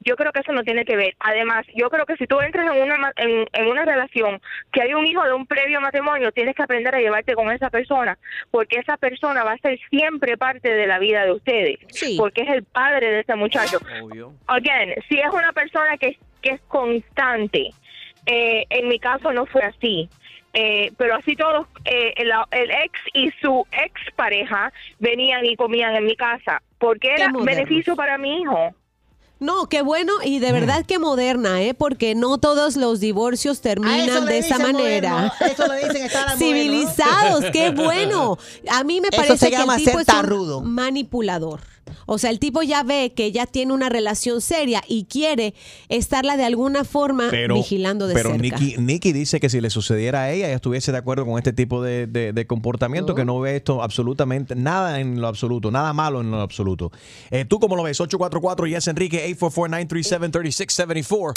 [0.01, 1.15] yo creo que eso no tiene que ver.
[1.21, 4.41] Además, yo creo que si tú entras en una ma- en, en una relación
[4.73, 7.69] que hay un hijo de un previo matrimonio, tienes que aprender a llevarte con esa
[7.71, 8.19] persona,
[8.51, 11.79] porque esa persona va a ser siempre parte de la vida de ustedes,
[12.17, 13.79] porque es el padre de ese muchacho.
[14.47, 17.71] Again, si es una persona que, que es constante,
[18.27, 20.09] eh, en mi caso no fue así.
[20.53, 25.95] Eh, pero así todos, eh, el, el ex y su ex pareja venían y comían
[25.95, 28.75] en mi casa, porque era beneficio para mi hijo.
[29.41, 31.73] No, qué bueno y de verdad que moderna, ¿eh?
[31.73, 35.33] Porque no todos los divorcios terminan de esa manera.
[35.41, 38.39] moderno, eso le dicen estar Civilizados, qué bueno.
[38.71, 41.61] A mí me Eso parece se que el tipo ser es un manipulador.
[42.07, 45.55] O sea, el tipo ya ve que ya tiene una relación seria y quiere
[45.89, 48.43] estarla de alguna forma Pero, vigilando de pero cerca.
[48.59, 51.53] Nicky, Nicky dice que si le sucediera a ella, ella estuviese de acuerdo con este
[51.53, 55.93] tipo de, de- de comportamiento, que no ve esto absolutamente, nada en lo absoluto, nada
[55.93, 56.93] malo en lo absoluto.
[57.31, 58.01] Eh, ¿Tú cómo lo ves?
[58.01, 61.33] 844 Yes Enrique 844-937-3674.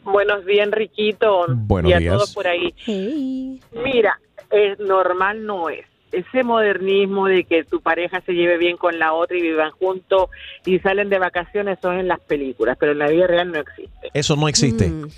[0.03, 1.45] Buenos días, Enriquito.
[1.49, 2.15] Buenos y a días.
[2.15, 2.73] todos por ahí.
[3.85, 4.19] Mira,
[4.51, 5.85] es normal no es.
[6.13, 10.31] Ese modernismo de que tu pareja se lleve bien con la otra y vivan juntos
[10.65, 14.11] y salen de vacaciones son en las películas, pero en la vida real no existe.
[14.15, 14.89] Eso no existe.
[14.89, 15.09] Mm.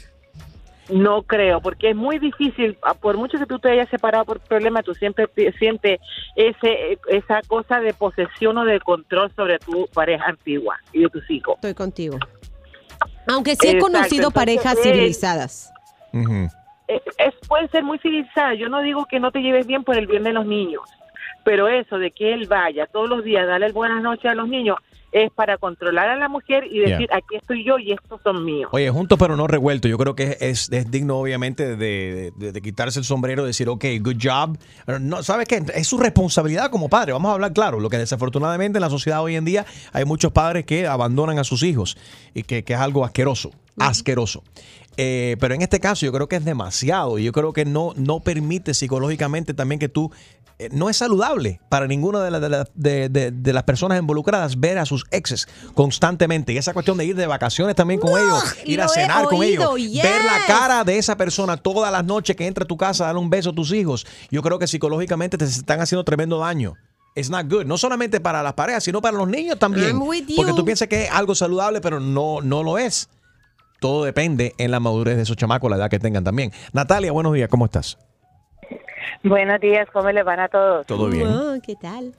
[0.91, 4.41] No creo, porque es muy difícil, ah, por mucho que tú te hayas separado por
[4.41, 5.28] problemas, tú siempre
[5.59, 6.01] sientes
[6.34, 11.30] ese, esa cosa de posesión o de control sobre tu pareja antigua y de tus
[11.30, 11.57] hijos.
[11.57, 12.18] Estoy contigo.
[13.26, 15.72] Aunque sí he Exacto, conocido entonces, parejas él- civilizadas.
[16.89, 18.55] Es- puede ser muy civilizada.
[18.55, 20.82] Yo no digo que no te lleves bien por el bien de los niños,
[21.45, 24.49] pero eso de que él vaya todos los días a darle buenas noches a los
[24.49, 24.76] niños
[25.11, 27.16] es para controlar a la mujer y decir, Yeah.
[27.16, 28.68] aquí estoy yo y estos son míos.
[28.74, 29.91] Oye, juntos pero no revueltos.
[29.91, 33.70] Yo creo que es, es digno, obviamente, de, de- de quitarse el sombrero y decir,
[33.70, 34.59] ok, good job.
[35.01, 35.62] No, ¿Sabes qué?
[35.74, 37.12] Es su responsabilidad como padre.
[37.12, 37.80] Vamos a hablar claro.
[37.80, 39.64] Lo que desafortunadamente en la sociedad hoy en día
[39.95, 41.97] hay muchos padres que abandonan a sus hijos
[42.34, 43.51] y que, que es algo asqueroso.
[43.78, 44.43] Asqueroso.
[45.01, 47.92] Eh, pero en este caso yo creo que es demasiado y yo creo que no,
[47.96, 50.11] no permite psicológicamente también que tú...
[50.59, 52.68] eh, no es saludable para ninguna de, la- de la-
[53.30, 56.53] de- las personas involucradas ver a sus exes constantemente.
[56.53, 59.64] Y esa cuestión de ir de vacaciones también con ellos, ir a cenar con ellos,
[60.03, 63.20] ver la cara de esa persona todas las noches que entra a tu casa, darle
[63.20, 64.05] un beso a tus hijos.
[64.32, 66.74] Yo creo que psicológicamente te están haciendo tremendo daño.
[67.14, 67.64] It's not good.
[67.64, 69.96] No solamente para las parejas, sino para los niños también.
[70.36, 73.09] Porque tú piensas que es algo saludable, pero no, no lo es.
[73.80, 76.50] Todo depende en la madurez de esos chamacos, la edad que tengan también.
[76.72, 77.96] Natalia, buenos días, ¿cómo estás?
[79.22, 80.86] Buenos días, ¿cómo le van a todos?
[80.86, 81.26] Todo bien.
[81.26, 82.12] Oh, ¿Qué tal?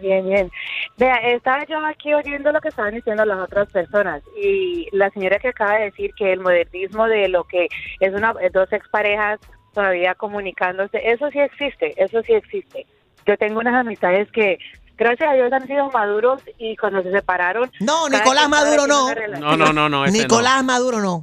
[0.00, 0.50] Bien, bien.
[0.96, 5.38] Vea, estaba yo aquí oyendo lo que estaban diciendo las otras personas y la señora
[5.38, 7.68] que acaba de decir que el modernismo de lo que
[8.00, 9.38] es una dos exparejas
[9.74, 12.86] todavía comunicándose, eso sí existe, eso sí existe.
[13.26, 14.58] Yo tengo unas amistades que
[15.02, 17.70] gracias a Dios han sido maduros y cuando se separaron...
[17.80, 19.12] No, Nicolás Maduro no.
[19.38, 20.04] No, no, no, no.
[20.04, 21.20] Ese Nicolás Maduro no.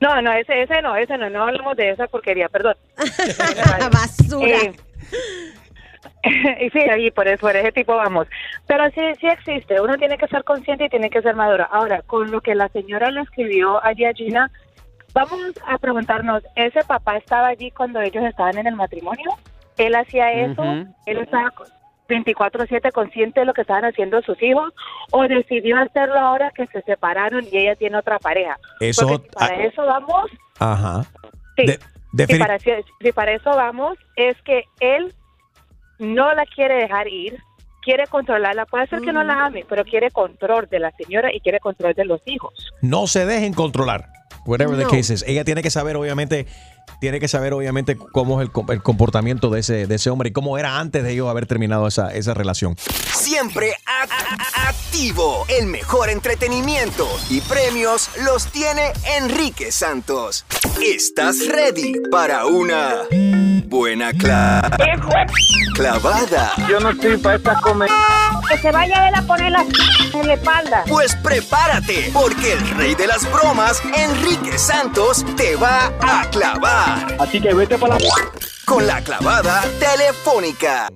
[0.00, 2.76] No, no, ese, ese no, ese no, no hablamos de esa porquería, perdón.
[3.92, 4.46] Basura.
[4.46, 4.72] Eh,
[6.60, 8.26] y sí, ahí por, eso, por ese tipo vamos.
[8.66, 11.66] Pero sí, sí existe, uno tiene que ser consciente y tiene que ser maduro.
[11.70, 14.50] Ahora, con lo que la señora le escribió allí a Gina,
[15.12, 19.30] vamos a preguntarnos, ¿ese papá estaba allí cuando ellos estaban en el matrimonio?
[19.76, 20.62] ¿Él hacía eso?
[20.62, 20.94] Ujú.
[21.06, 21.52] ¿Él estaba
[22.08, 24.72] 24/7 consciente de lo que estaban haciendo sus hijos?
[25.12, 28.58] ¿O decidió hacerlo ahora que se separaron y ella tiene otra pareja?
[28.80, 31.02] Eso- Porque si para eso vamos, Ajá.
[31.56, 31.66] Sí.
[32.12, 35.12] De- si, para, si- si para eso vamos, es que él
[35.98, 37.38] no la quiere dejar ir,
[37.82, 38.66] quiere controlarla.
[38.66, 41.94] Puede ser que no la ame, pero quiere control de la señora y quiere control
[41.94, 42.52] de los hijos.
[42.82, 44.06] no se dejen controlar.
[44.46, 45.24] Whatever the case is.
[45.26, 46.46] Ella tiene que saber, obviamente,
[47.00, 50.28] tiene que saber, obviamente, cómo es el, com- el comportamiento de ese, de ese hombre
[50.28, 52.76] y cómo era antes de ellos haber terminado esa, esa relación.
[53.14, 53.74] Siempre
[54.68, 55.44] activo.
[55.48, 60.44] El mejor entretenimiento y premios los tiene Enrique Santos.
[60.82, 62.96] ¿Estás ready para una
[63.66, 64.70] buena cla-
[65.74, 66.52] clavada?
[66.68, 67.88] Yo no estoy para esta comer.
[68.48, 69.62] Que se vaya él a poner la
[70.14, 70.84] en la espalda.
[70.88, 77.16] Pues prepárate, porque el rey de las bromas, Enrique Santos, te va a clavar.
[77.18, 78.08] Así que vete para la...
[78.66, 80.88] Con la clavada telefónica.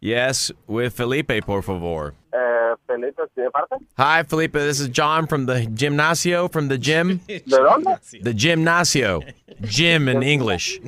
[0.00, 2.14] Yes, with Felipe, por favor.
[2.32, 3.76] Eh, Felipe, ¿sí de parte?
[3.96, 4.58] Hi, Felipe.
[4.58, 7.20] This is John from the gymnasio, from the gym.
[7.26, 7.98] ¿De dónde?
[8.22, 9.22] The gymnasio.
[9.62, 10.80] Gym in English.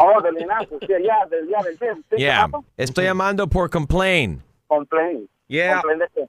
[0.00, 2.02] Oh, del gimnasio, sí, allá, del gym.
[2.10, 2.48] ¿Sí, Yeah.
[2.78, 4.42] Estoy llamando por complain.
[4.72, 5.28] Complain.
[5.48, 5.80] Yeah.
[5.80, 6.28] ¿Complain de?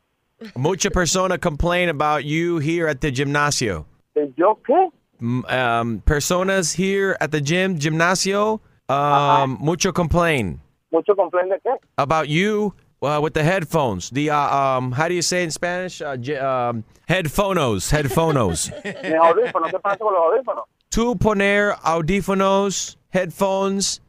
[0.57, 3.85] Mucha persona complain about you here at the gymnasio.
[4.13, 4.91] ¿De ¿Yo qué?
[5.21, 10.59] Um, personas here at the gym, gymnasio, um, mucho complain
[10.91, 11.77] ¿Mucho complain de qué?
[11.97, 14.09] about you uh, with the headphones.
[14.09, 16.01] The uh, um, how do you say in Spanish?
[16.01, 18.69] Uh, um, headphonos, headphonos.
[18.83, 20.65] Mis audífonos, ¿qué pasa con los audífonos?
[20.91, 24.01] Tú poner audífonos, headphones,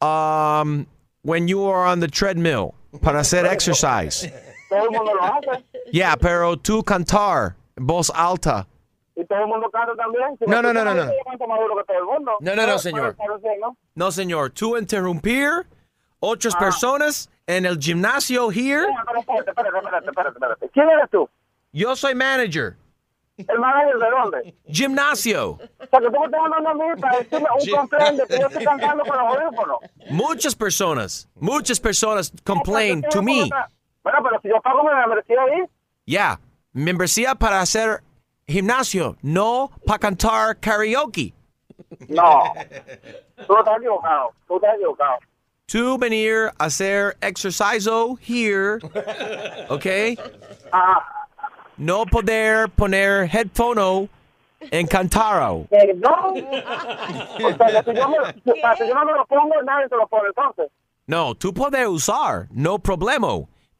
[0.00, 0.86] um,
[1.22, 4.32] when you are on the treadmill para hacer exercise.
[4.68, 5.64] Todo el mundo lo hace.
[5.92, 8.66] Yeah, pero tú cantar, voz alta.
[9.14, 10.36] Y todo el mundo canta también.
[10.38, 11.04] Si No, no, no, no, no.
[11.04, 12.32] yo canto más duro que todo el mundo.
[12.40, 13.14] No, no, no, señor.
[13.16, 13.76] pero- pero sí, ¿no?
[13.94, 14.50] No, señor.
[14.50, 15.50] Tú interrumpir
[16.20, 16.58] otras Ah.
[16.58, 18.86] personas en el gimnasio here.
[19.06, 20.68] Pero espérate, espérate, espérate, espérate, espérate.
[20.72, 21.28] ¿Quién eres tú?
[21.72, 22.76] Yo soy manager.
[23.36, 24.54] ¿El manager de dónde?
[24.66, 25.50] Gimnasio.
[25.52, 25.58] O
[25.90, 28.46] sea, que tú me estás mandando a mí para decirme un complaint de que yo
[28.46, 29.78] estoy cantando con los audífonos.
[30.10, 33.48] Muchas personas, muchas personas complain to me.
[34.02, 35.62] Bueno, pero si yo pago mi membresía ahí,
[36.04, 36.40] Yeah,
[36.72, 38.02] membresía para hacer
[38.46, 41.32] gimnasio, no para cantar karaoke.
[42.08, 42.42] no.
[43.46, 44.30] Tú estás equivocado.
[44.46, 45.18] Tú estás equivocado.
[45.66, 48.78] Tú venir a hacer exerciso here,
[49.70, 50.18] ¿ok?
[51.82, 54.08] No poder poner headphone
[54.70, 55.66] en cantaro.
[55.68, 56.46] Perdón.
[57.44, 58.16] O sea, si yo, me,
[58.54, 60.70] si- para que yo no me lo pongo, nadie se lo pone entonces.
[61.06, 63.28] No, tú puedes usar, no problema,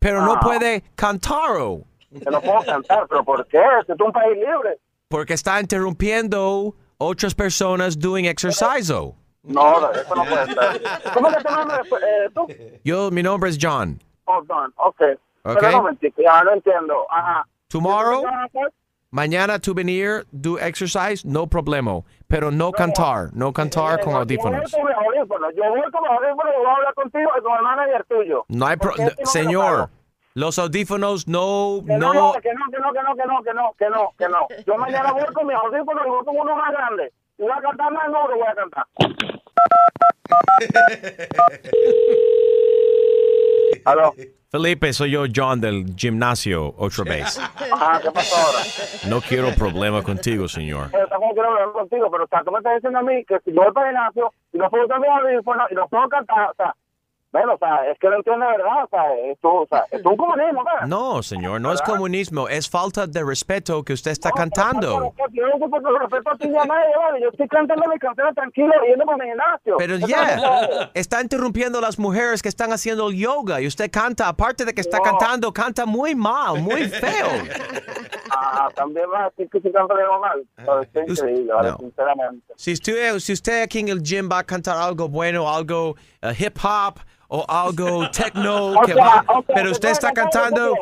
[0.01, 0.41] pero no Ah.
[0.41, 1.83] puede cantaro.
[2.11, 3.63] Que no puedo cantar, pero ¿por qué?
[3.87, 4.79] Si es un país libre.
[5.09, 9.15] Porque está interrumpiendo otras personas doing exerciso.
[9.45, 10.83] No, eso no puede ser.
[11.15, 12.47] ¿Cómo que te llamas eh, tú?
[12.85, 14.01] Yo, mi nombre es John.
[14.25, 15.03] Oh, Don, ok.
[15.45, 15.57] Ok.
[15.61, 17.07] Pero un momentico, ya no entiendo.
[17.11, 17.47] Ajá.
[17.73, 18.61] Tomorrow, ¿Qué
[19.11, 24.61] mañana tú venir, do exercise, no problema, pero no cantar, no cantar con Yo audífonos.
[24.61, 25.55] voy con mis audífonos.
[25.57, 28.45] Yo voy con mis audífonos y voy a hablar contigo y con el manager tuyo.
[28.49, 29.91] No hay pro- este no lo señor,
[30.35, 33.55] los audífonos no, Que no, no, que no, que no, que no, que no, que
[33.55, 34.47] no, que no, que no.
[34.67, 37.13] Yo mañana voy con mis audífonos y voy con uno más grande.
[37.39, 38.87] Y voy a cantar más duro, voy a cantar.
[43.85, 44.15] Aló.
[44.53, 47.39] Felipe, soy yo, John, del gimnasio otra vez.
[47.39, 48.59] Ajá, ¿qué pasó ahora?
[49.09, 50.89] No quiero problema contigo, señor.
[50.93, 53.39] Pero tampoco quiero hablar contigo, pero o sea, tú me estás diciendo a mí que
[53.47, 56.51] si yo voy para el gimnasio y no puedo mis audífonos y no puedo cantar,
[56.51, 56.77] o sea,
[57.33, 59.97] bueno, o sea, es que no entiendo de verdad, o sea, esto, o sea, esto
[59.97, 60.87] es un comunismo, ¿verdad?
[60.87, 65.13] No, señor, no es comunismo, es falta de respeto que usted está Pero, cantando.
[65.17, 67.21] pero, Yo no sé por qué respeto a ti ni a nadie, ¿vale?
[67.23, 69.77] Yo estoy cantando mi canción tranquilo, yendo para mi gimnasio.
[69.79, 73.91] Pero ya, no- está interrumpiendo a las mujeres que están haciendo el yoga y usted
[73.91, 75.03] canta, aparte de que está No.
[75.05, 77.29] cantando, canta muy mal, muy feo.
[78.31, 80.43] Ah, también vas a decir que si canto bien mal.
[80.67, 81.71] No, es increíble, ¿vale?
[81.71, 81.77] no.
[81.79, 82.53] Sinceramente.
[82.57, 86.35] Si usted, si usted aquí en el gym va a cantar algo bueno, algo eh,
[86.39, 86.99] hip hop
[87.29, 90.75] o algo techno, O que sea, va- o sea, pero usted está cantando,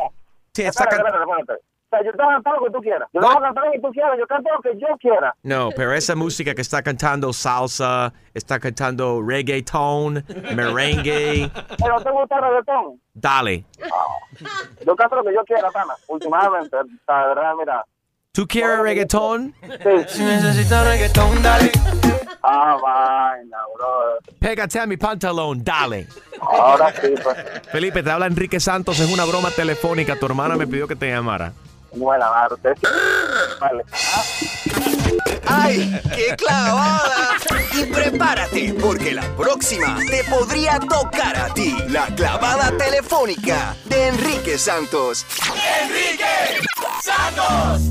[0.55, 1.65] sí, está Espérate, can- espérate, espérate.
[1.93, 3.09] O sea, yo te cantar lo que tú quieras.
[3.13, 4.13] Yo no voy a cantar lo que tú quieras.
[4.17, 5.35] Yo canto lo que yo quiera.
[5.43, 10.25] No, pero esa música que está cantando salsa, está cantando reggaeton,
[10.55, 11.51] merengue,
[11.83, 13.01] Pero te gusta el reggaetón.
[13.13, 13.65] dale.
[14.87, 15.95] Yo canto lo que yo quiera, Tana.
[16.07, 17.85] Últimamente, de verdad, mira.
[18.33, 19.53] ¿Tú quieres reggaetón?
[19.61, 20.05] Sí.
[20.09, 21.73] Si necesitas reggaetón, dale.
[22.43, 24.37] Ah, vaina, bro.
[24.39, 26.07] Pégate a mi pantalón, dale.
[26.41, 27.37] Ahora sí, pues.
[27.73, 30.15] Felipe, te habla Enrique Santos, es una broma telefónica.
[30.15, 31.53] Tu hermana me pidió que te llamara.
[31.93, 32.55] Buena, madre.
[32.55, 32.89] Usted.
[33.61, 33.85] Vale.
[35.47, 37.31] ¡Ay, qué clavada!
[37.73, 41.77] Y prepárate, porque la próxima te podría tocar a ti.
[41.89, 45.27] La clavada telefónica de Enrique Santos.
[45.83, 46.63] Enrique
[47.03, 47.91] Santos.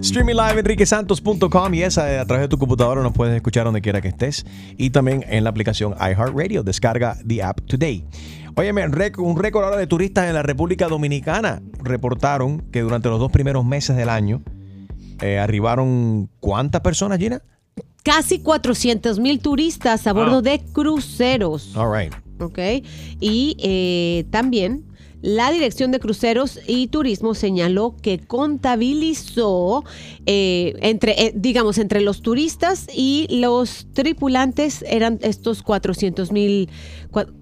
[0.00, 4.00] Streaming live enriquesantos.com y esa a través de tu computadora nos puedes escuchar donde quiera
[4.00, 4.46] que estés
[4.76, 6.62] y también en la aplicación iHeartRadio.
[6.62, 8.04] Descarga the app today.
[8.54, 8.84] Óyeme,
[9.18, 13.64] un récord ahora de turistas en la República Dominicana reportaron que durante los dos primeros
[13.64, 14.42] meses del año
[15.20, 17.42] eh, arribaron ¿cuántas personas, Gina?
[18.02, 21.76] Casi 400 mil turistas a bordo de cruceros.
[21.76, 22.14] All right.
[22.40, 22.58] ¿ok?
[23.20, 24.84] Y eh, también
[25.20, 29.84] la Dirección de Cruceros y Turismo señaló que contabilizó
[30.26, 36.68] eh, entre, eh, digamos, entre los turistas y los tripulantes eran estos 400 mil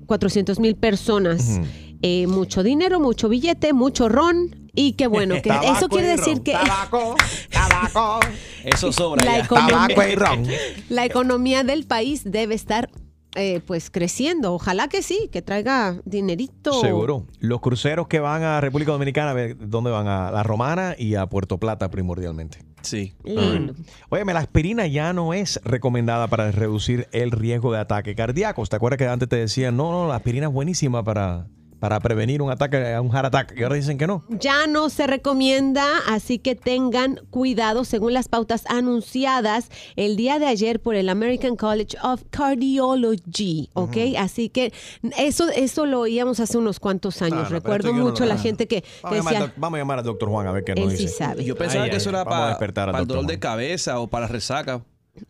[0.06, 1.60] 400 mil personas.
[2.02, 6.16] Eh, mucho dinero, mucho billete, mucho ron y qué bueno que eso Tabaco quiere y
[6.16, 6.44] decir ron.
[6.44, 7.16] que Tabaco,
[7.50, 8.20] tabaco.
[8.64, 9.44] Eso sobra La ya.
[9.44, 10.58] economía-
[10.90, 12.90] la economía del país debe estar
[13.36, 14.54] eh, pues creciendo.
[14.54, 16.72] Ojalá que sí, que traiga dinerito.
[16.80, 17.26] Seguro.
[17.38, 20.08] Los cruceros que van a República Dominicana, a ver, ¿dónde van?
[20.08, 22.64] A La Romana y a Puerto Plata primordialmente.
[22.82, 23.14] Sí.
[23.24, 23.74] Lindo.
[24.08, 28.64] Óyeme, la aspirina ya no es recomendada para reducir el riesgo de ataque cardíaco.
[28.66, 31.46] ¿Te acuerdas que antes te decían, no, no, la aspirina es buenísima para,
[31.78, 33.54] para prevenir un ataque, un heart attack?
[33.56, 34.24] Y ahora dicen que no.
[34.30, 40.46] Ya no se recomienda, así que tengan cuidado según las pautas anunciadas el día de
[40.46, 43.96] ayer por el American College of Cardiology, ¿ok?
[44.18, 44.72] Así que
[45.18, 47.36] eso, eso lo oíamos hace unos cuantos años.
[47.36, 49.44] No, no, pero Recuerdo no mucho lo- la gente que, que Vamos a, llamar, decía,
[49.44, 51.14] al doc- vamos a llamar al doctor Juan a ver qué Él nos sí dice.
[51.16, 51.44] sabe.
[51.44, 53.30] Yo pensaba Ay, que ay, eso era a para, despertar al para el doctor dolor
[53.30, 54.82] de cabeza o para resaca.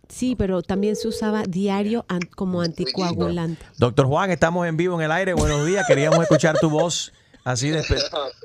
[0.09, 2.05] Sí, pero también se usaba diario
[2.37, 3.65] como anticoagulante.
[3.79, 5.35] Doctor Juan, estamos en vivo en el aire.
[5.35, 5.85] Buenos días.
[5.87, 7.13] Queríamos escuchar tu voz
[7.45, 7.83] así de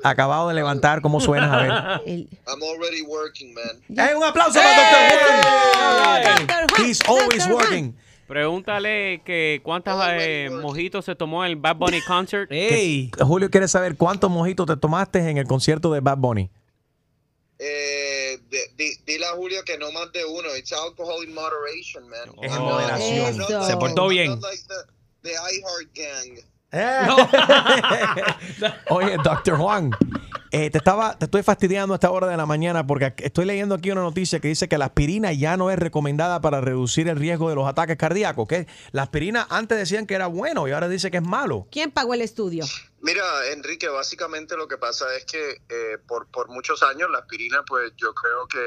[0.04, 1.02] acabado de levantar.
[1.02, 1.50] ¿Cómo suenas?
[1.52, 2.02] A ver.
[2.06, 3.80] El- I'm already working, man.
[4.08, 6.86] ¡Eh, un aplauso para Doctor Juan!
[6.86, 7.96] He's always working.
[8.28, 12.48] Pregúntale que cuántas eh, mojitos se tomó en el Bad Bunny concert.
[12.48, 16.50] Que- Julio quiere saber cuántos mojitos te tomaste en el concierto de Bad Bunny.
[17.64, 20.48] Eh, di- di- dile a Julio que no más de uno.
[20.56, 22.28] It's alcohol in moderation, man.
[22.42, 23.26] Es en not- moderación.
[23.28, 23.48] Eso.
[23.48, 24.30] like- Se portó bien.
[24.30, 24.84] not like the,
[25.22, 26.40] the iHeart gang.
[28.90, 29.92] Oye, Doctor Juan,
[30.52, 33.74] eh, te estaba, te estoy fastidiando a esta hora de la mañana porque estoy leyendo
[33.74, 37.16] aquí una noticia que dice que la aspirina ya no es recomendada para reducir el
[37.16, 38.46] riesgo de los ataques cardíacos.
[38.46, 41.66] Que la aspirina antes decían que era bueno y ahora dice que es malo.
[41.72, 42.64] ¿Quién pagó el estudio?
[43.00, 47.64] Mira, Enrique, básicamente lo que pasa es que eh, por, por muchos años la aspirina,
[47.66, 48.58] pues yo creo que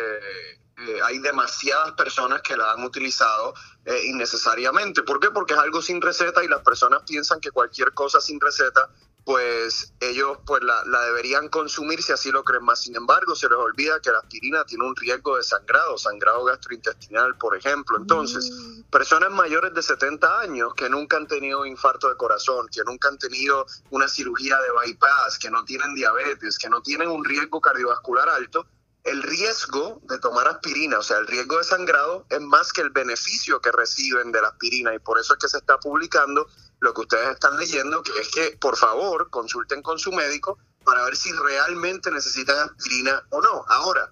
[0.78, 3.54] eh, hay demasiadas personas que la han utilizado
[3.86, 5.04] eh, innecesariamente.
[5.04, 5.32] ¿Por qué?
[5.32, 8.90] Porque es algo sin receta y las personas piensan que cualquier cosa sin receta,
[9.26, 12.82] pues ellos pues la, la deberían consumir si así lo creen más.
[12.82, 17.36] Sin embargo, se les olvida que la aspirina tiene un riesgo de sangrado, sangrado gastrointestinal,
[17.40, 17.98] por ejemplo.
[17.98, 18.52] Entonces,
[18.92, 23.18] personas mayores de 70 años que nunca han tenido infarto de corazón, que nunca han
[23.18, 28.30] tenido una cirugía de bypass, que no tienen diabetes, que no tienen un riesgo cardiovascular
[28.30, 28.68] alto,
[29.06, 32.90] el riesgo de tomar aspirina, o sea, el riesgo de sangrado es más que el
[32.90, 36.48] beneficio que reciben de la aspirina y por eso es que se está publicando
[36.80, 41.04] lo que ustedes están leyendo, que es que por favor consulten con su médico para
[41.06, 43.66] ver si realmente necesitan aspirina o no.
[43.68, 44.10] Ahora,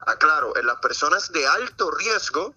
[0.00, 2.54] aclaro, en las personas de alto riesgo,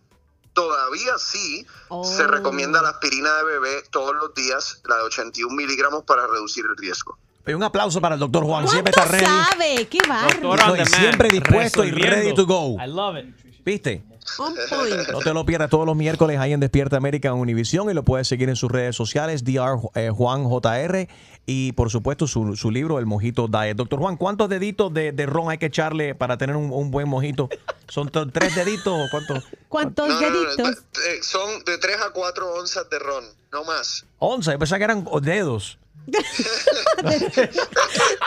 [0.54, 1.66] todavía sí
[2.04, 6.66] se recomienda la aspirina de bebé todos los días, la de 81 miligramos para reducir
[6.66, 7.18] el riesgo.
[7.44, 8.68] Pero un aplauso para el doctor Juan.
[8.68, 9.26] Siempre está ready.
[9.26, 9.88] sabe?
[9.90, 10.86] ¡Qué bárbaro!
[10.86, 12.78] Siempre dispuesto y ready to go.
[12.82, 13.36] I love it.
[13.66, 14.04] ¿Viste?
[14.40, 15.10] On point.
[15.12, 18.04] No te lo pierdas todos los miércoles ahí en Despierta América en Univisión y lo
[18.04, 21.08] puedes seguir en sus redes sociales, DR eh, Juan JR
[21.46, 23.76] y por supuesto su, su libro El Mojito Diet.
[23.76, 27.08] Doctor Juan, ¿cuántos deditos de, de ron hay que echarle para tener un, un buen
[27.10, 27.50] mojito?
[27.88, 29.44] ¿Son tres deditos o cuántos?
[29.68, 30.84] ¿Cuántos No, no, no, deditos?
[31.08, 34.06] eh, son de 3 a 4 onzas de ron, no más.
[34.20, 35.78] Once, yo pensaba que eran dedos.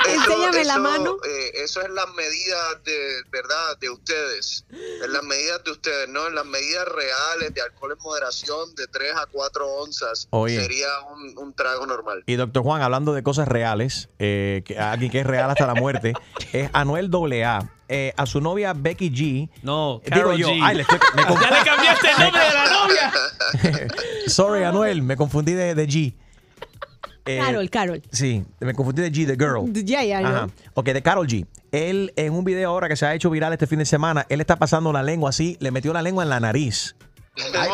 [0.08, 1.16] Enséñame la eso, mano.
[1.28, 4.64] eh, eso es las medidas de verdad de ustedes.
[5.04, 8.86] En las medidas de ustedes, no en las medidas reales de alcohol en moderación de
[8.86, 10.60] 3 a 4 onzas Oye.
[10.60, 12.22] sería un, un trago normal.
[12.26, 15.74] Y doctor Juan, hablando de cosas reales, eh, que alguien que es real hasta la
[15.74, 16.12] muerte,
[16.52, 17.72] es Anuel AA.
[17.88, 19.48] Eh, a su novia Becky G.
[19.62, 20.60] No, digo Karol yo, G.
[20.60, 23.12] ay, le estoy- me Ya le cambiaste el nombre de la novia.
[24.26, 26.16] Sorry, Anuel, me confundí de, de G.
[27.26, 28.02] Eh, Carol, Carol.
[28.12, 29.72] Sí, me confundí de G, de Girl.
[29.84, 30.28] Ya, ya, ya.
[30.28, 30.48] Ajá.
[30.74, 31.46] Ok, de Carol G.
[31.72, 34.40] Él, en un video ahora que se ha hecho viral este fin de semana, él
[34.40, 36.94] está pasando la lengua así, le metió la lengua en la nariz.
[37.58, 37.68] Hay,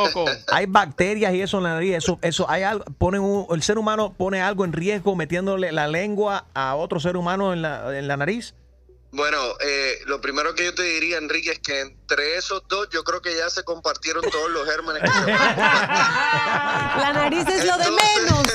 [0.53, 1.95] hay bacterias y eso en la nariz.
[1.95, 2.85] Eso, eso hay algo.
[2.99, 7.17] Ponen un- el ser humano pone algo en riesgo metiéndole la lengua a otro ser
[7.17, 8.55] humano en la, en la nariz.
[9.13, 13.03] Bueno, eh, lo primero que yo te diría, Enrique, es que entre esos dos yo
[13.05, 15.03] creo que ya se compartieron todos los gérmenes.
[15.03, 18.47] que se- La nariz es lo de menos.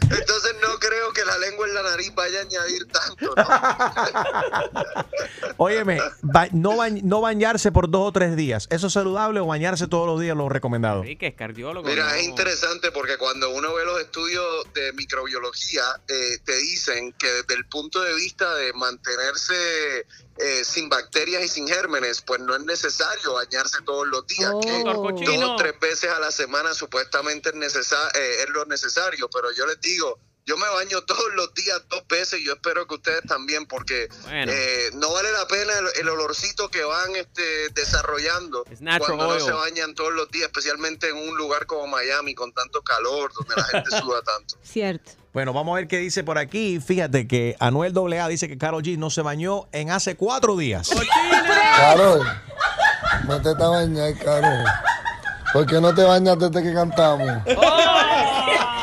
[0.10, 3.32] Entonces no creo que la lengua en la nariz vaya a añadir tanto.
[5.56, 8.66] Óyeme, ba- no, bañ- no bañarse por dos o tres días.
[8.70, 11.04] ¿Eso es saludable o bañarse todos los días lo recomendado?
[11.04, 11.88] Sí, que es cardiólogo.
[11.88, 12.14] Mira, no.
[12.14, 14.44] es interesante porque cuando uno ve los estudios
[14.74, 20.06] de microbiología, eh, te dicen que desde el punto de vista de mantenerse
[20.42, 24.52] eh, sin bacterias y sin gérmenes, pues no es necesario bañarse todos los días.
[24.62, 28.64] que Doctor dos o tres veces a la semana supuestamente es, necesa- eh, es lo
[28.66, 32.54] necesario, pero yo les digo, yo me baño todos los días dos veces y yo
[32.54, 34.50] espero que ustedes también, porque Bueno.
[34.52, 39.30] eh, no vale la pena el, el olorcito que van este, desarrollando natural cuando no
[39.34, 39.40] oil.
[39.44, 43.54] se bañan todos los días, especialmente en un lugar como Miami con tanto calor, donde
[43.56, 44.56] la gente suda tanto.
[44.62, 45.12] Cierto.
[45.32, 46.80] Bueno, vamos a ver qué dice por aquí.
[46.80, 50.90] Fíjate que Anuel AA dice que Carol G no se bañó en hace cuatro días.
[51.76, 52.26] Carol,
[53.28, 54.64] métete a bañar, Carol.
[55.52, 57.28] ¿Por qué no te bañas desde que cantamos?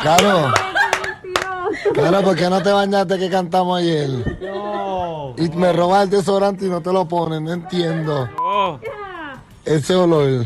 [0.04, 0.54] Carol.
[1.94, 4.10] Carol, ¿por qué no te bañas desde que cantamos ayer?
[5.38, 8.30] Y me robas el desodorante y no te lo pones, no entiendo.
[8.40, 8.80] Oh.
[9.66, 10.46] Ese olor.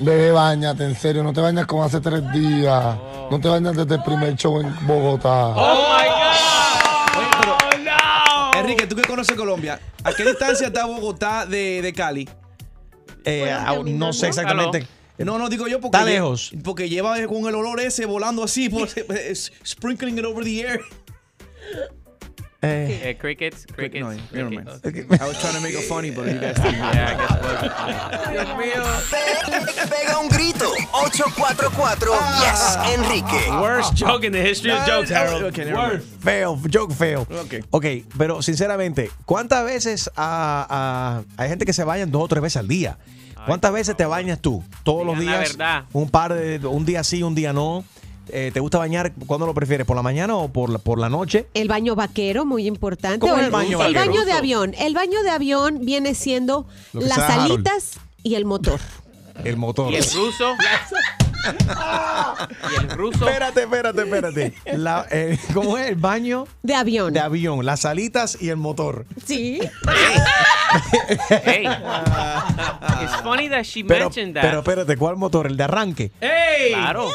[0.00, 2.96] Bebé, bañate, en serio, no te bañas como hace tres días.
[3.30, 5.48] No te bañas desde el primer show en Bogotá.
[5.48, 5.96] Oh
[8.56, 12.28] Enrique, tú que conoces Colombia, ¿a qué distancia está Bogotá de, de Cali?
[13.24, 13.54] Eh,
[13.84, 14.86] no sé exactamente.
[15.18, 15.96] No, no, digo yo porque.
[15.96, 16.52] Está lle- lejos.
[16.64, 18.88] Porque lleva con el olor ese volando así, por,
[19.66, 20.80] sprinkling it over the air.
[22.66, 24.02] Eh, Eh, crickets, crickets.
[24.04, 24.68] No, never mind.
[24.68, 26.74] I was trying to make it funny, but you guys didn't.
[26.78, 28.82] Yeah, I guess Dios mío.
[29.88, 30.72] Pega un grito.
[30.92, 33.50] 844 Yes, Enrique.
[33.60, 35.44] Worst joke in the history of jokes, Harold.
[35.44, 35.72] Okay.
[35.72, 36.06] Worst.
[36.20, 37.20] Fail, joke fail.
[37.30, 37.64] Ok.
[37.70, 37.84] Ok,
[38.18, 42.56] pero sinceramente, ¿cuántas veces ah, ah, hay gente que se bañan dos o tres veces
[42.58, 42.98] al día?
[43.46, 44.64] ¿Cuántas veces te bañas tú?
[44.82, 45.56] ¿Todos los Digan la días?
[45.56, 45.84] verdad.
[45.92, 47.84] Un par de, un día sí, un día no.
[48.28, 49.12] Eh, ¿Te gusta bañar?
[49.26, 49.86] ¿Cuándo lo prefieres?
[49.86, 51.46] ¿Por la mañana o por la, por la noche?
[51.54, 53.18] El baño vaquero, muy importante.
[53.20, 54.12] ¿Cómo O el baño el vaquero?
[54.12, 54.74] baño de avión.
[54.78, 58.80] El baño de avión viene siendo las alitas y el motor.
[59.44, 59.92] El motor.
[59.92, 60.54] ¿Y el ruso?
[62.72, 63.28] ¿Y el ruso?
[63.28, 64.54] Espérate, espérate, espérate.
[64.76, 66.46] La- eh, ¿Cómo es el baño?
[66.62, 67.12] De avión.
[67.12, 69.04] De avión, las alitas y el motor.
[69.26, 69.60] Sí.
[71.44, 71.64] Hey.
[73.02, 74.42] It's funny that she Pero, mentioned that.
[74.42, 75.46] pero espérate, ¿cuál motor?
[75.46, 76.12] ¿El de arranque?
[76.20, 76.72] ¡Ey!
[76.72, 77.08] Claro.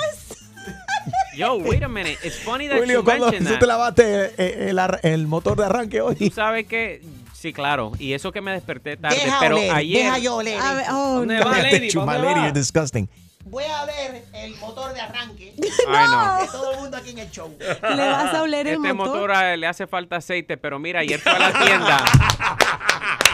[1.35, 2.17] Yo, wait a minute.
[2.23, 3.59] It's funny that Julio, you ¿cuándo mentioned tú that.
[3.59, 6.29] te lavaste el, ar- el motor de arranque Tú hoy?
[6.31, 7.01] sabes que
[7.33, 7.91] sí, claro.
[7.99, 10.59] Y eso que me desperté tarde, Deja pero oler, ayer deja yo oler.
[10.61, 11.45] A ver, oh, ¿Dónde no.
[11.45, 11.89] va, lady?
[11.89, 12.51] ¿Dónde va?
[12.51, 13.09] disgusting.
[13.45, 15.55] Voy a ver el motor de arranque
[15.87, 16.41] Ay, no.
[16.41, 17.51] de todo el mundo aquí en el show.
[17.59, 19.13] ¿Le vas a oler el Este motor?
[19.15, 22.05] motor ah, le hace falta aceite, pero mira, ayer fue a la tienda.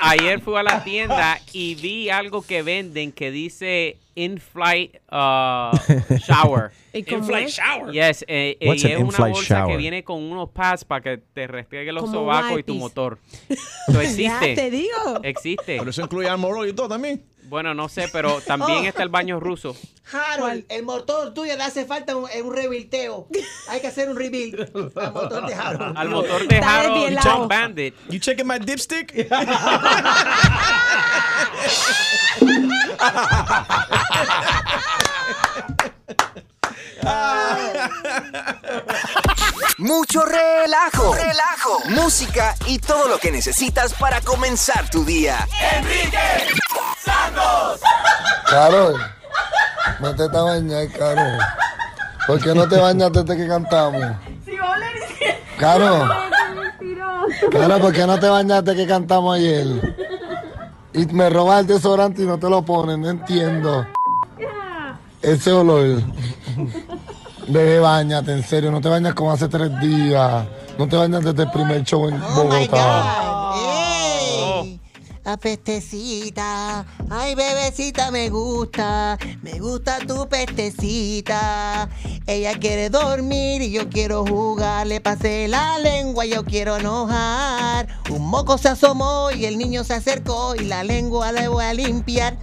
[0.00, 5.76] ayer fui a la tienda y vi algo que venden que dice in-flight uh,
[6.26, 6.70] shower.
[6.92, 7.92] ¿Y cómo In-flight shower.
[7.92, 11.46] Yes, eh, eh, y es una bolsa que viene con unos pads para que te
[11.46, 13.18] restregue los sobacos y tu motor.
[13.88, 14.22] Eso existe.
[14.22, 15.20] Ya te digo.
[15.22, 15.76] Existe.
[15.78, 17.22] Pero eso incluye armor y todo también.
[17.52, 18.88] Bueno, no sé, pero también Oh.
[18.88, 19.76] está el baño ruso.
[20.10, 23.28] Harold, el motor tuyo le hace falta un, un rebuildeo.
[23.68, 24.58] Hay que hacer un rebuild
[24.96, 25.98] al motor de Harold.
[25.98, 27.18] Al motor de Harold.
[27.22, 27.94] John Bandit.
[28.08, 29.12] You checking my dipstick?
[39.78, 45.46] Mucho relajo, relajo, música y todo lo que necesitas para comenzar tu día.
[45.76, 46.18] Enrique
[47.04, 47.80] Santos.
[48.48, 49.00] Carol,
[50.00, 51.38] métete a bañar, Carol.
[52.26, 54.02] ¿Por qué no te bañas desde que cantamos?
[55.58, 56.08] Carol,
[57.50, 59.66] Carol, ¿por qué no te bañas desde que cantamos ayer?
[60.92, 63.86] Y me robas el desodorante y no te lo pones, no entiendo.
[65.22, 66.02] Ese olor.
[67.48, 70.44] Bebé, bañate, en serio, no te bañas como hace tres días.
[70.78, 73.21] No te bañas desde el primer show en Oh Bogotá.
[75.24, 75.30] God.
[75.32, 75.32] ¡Ey!
[75.32, 81.88] Apestecita, ay bebecita me gusta, me gusta tu pestecita.
[82.26, 87.88] Ella quiere dormir y yo quiero jugar, le pasé la lengua, yo quiero enojar.
[88.10, 91.74] Un moco se asomó y el niño se acercó y la lengua le voy a
[91.74, 92.36] limpiar.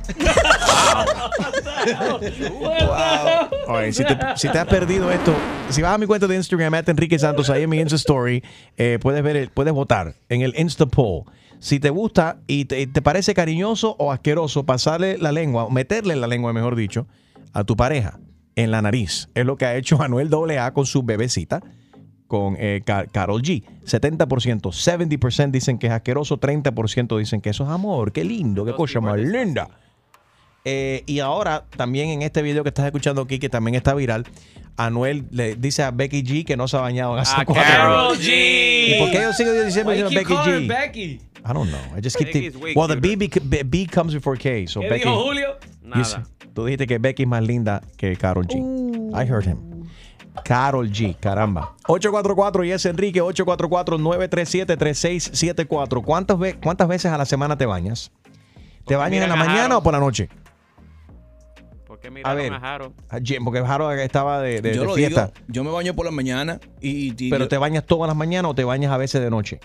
[3.91, 4.03] Si,
[4.49, 5.33] te, has perdido esto,
[5.69, 8.43] si vas a mi cuenta de Instagram, at Enrique Santos, ahí en mi Insta Story,
[8.77, 11.23] eh, puedes ver, el- puedes votar en el Insta Poll.
[11.59, 16.15] Si te gusta y te, te parece cariñoso o asqueroso pasarle la lengua, o meterle
[16.15, 17.07] la lengua, mejor dicho,
[17.53, 18.19] a tu pareja
[18.55, 19.29] en la nariz.
[19.35, 21.61] Es lo que ha hecho Manuel AA con su bebecita,
[22.27, 23.63] con eh, Ca- Carol G.
[23.85, 28.11] 70%, 70% dicen que es asqueroso, 30% dicen que eso es amor.
[28.11, 29.67] Qué lindo, qué cosa más linda.
[30.65, 34.25] Eh, y ahora, también en este video que estás escuchando aquí, que también está viral,
[34.85, 38.11] Anuel le dice a Becky G que no se ha bañado hace A cuatro Carol
[38.13, 38.19] años.
[38.23, 38.95] G.
[38.95, 40.67] ¿Y por qué yo sigo diciendo Becky G?
[40.67, 41.01] Becky?
[41.01, 41.97] I don't know.
[41.97, 42.75] I just keep thinking.
[42.75, 42.95] Well, the.
[42.95, 44.65] B, be- B comes before K.
[44.67, 45.03] So ¿Qué Becky.
[45.05, 45.57] dijo Julio?
[45.83, 46.23] Nada.
[46.53, 48.57] tú dijiste que Becky es más linda que Carol G.
[49.13, 49.57] I heard him.
[50.45, 51.75] Carol G, caramba.
[51.87, 56.01] 844 y es Enrique, 844-937-3674.
[56.03, 58.11] ¿Cuántas, ve- ¿Cuántas veces a la semana te bañas?
[58.85, 60.29] ¿Te bañas en la mañana o por la noche?
[62.01, 62.53] ¿Por qué A ver.
[62.53, 65.27] a Jim, Porque Jaro estaba de, de- yo de lo fiesta.
[65.33, 68.15] digo, yo me baño por la mañana y, y- ¿Pero yo- te bañas todas las
[68.15, 69.59] mañanas o te bañas a veces de noche?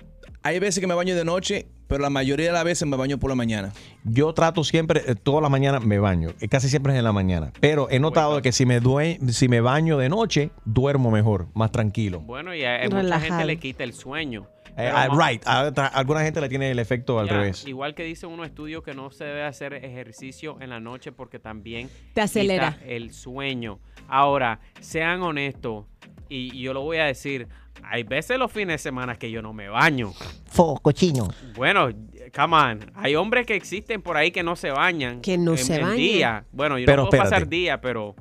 [0.46, 3.16] hay veces que me baño de noche, pero la mayoría de las veces me baño
[3.18, 3.72] por la mañana.
[4.04, 6.32] Yo trato siempre, eh, todas las mañanas me baño.
[6.38, 7.50] Eh, Casi siempre es en la mañana.
[7.60, 11.72] Pero he notado que si me, due- si me baño de noche, duermo mejor, más
[11.72, 12.20] tranquilo.
[12.20, 14.46] Bueno, y a, a mucha gente le quita el sueño.
[14.76, 15.42] Eh, ah, right.
[15.46, 17.66] A, alguna gente le tiene el efecto al Ya, revés.
[17.66, 21.38] Igual que dice unos estudios que no se debe hacer ejercicio en la noche porque
[21.38, 22.72] también Te acelera.
[22.74, 23.78] quita el sueño.
[24.08, 25.84] Ahora, sean honestos
[26.28, 27.46] y yo lo voy a decir,
[27.84, 30.12] hay veces los fines de semana que yo no me baño.
[30.46, 31.28] Fo, cochino.
[31.54, 31.88] Bueno,
[32.34, 35.20] come on, hay hombres que existen por ahí que no se bañan.
[35.20, 35.96] Que no en, se en bañan.
[35.96, 36.44] día.
[36.52, 38.14] Bueno, yo Pero no puedo pasar día, pero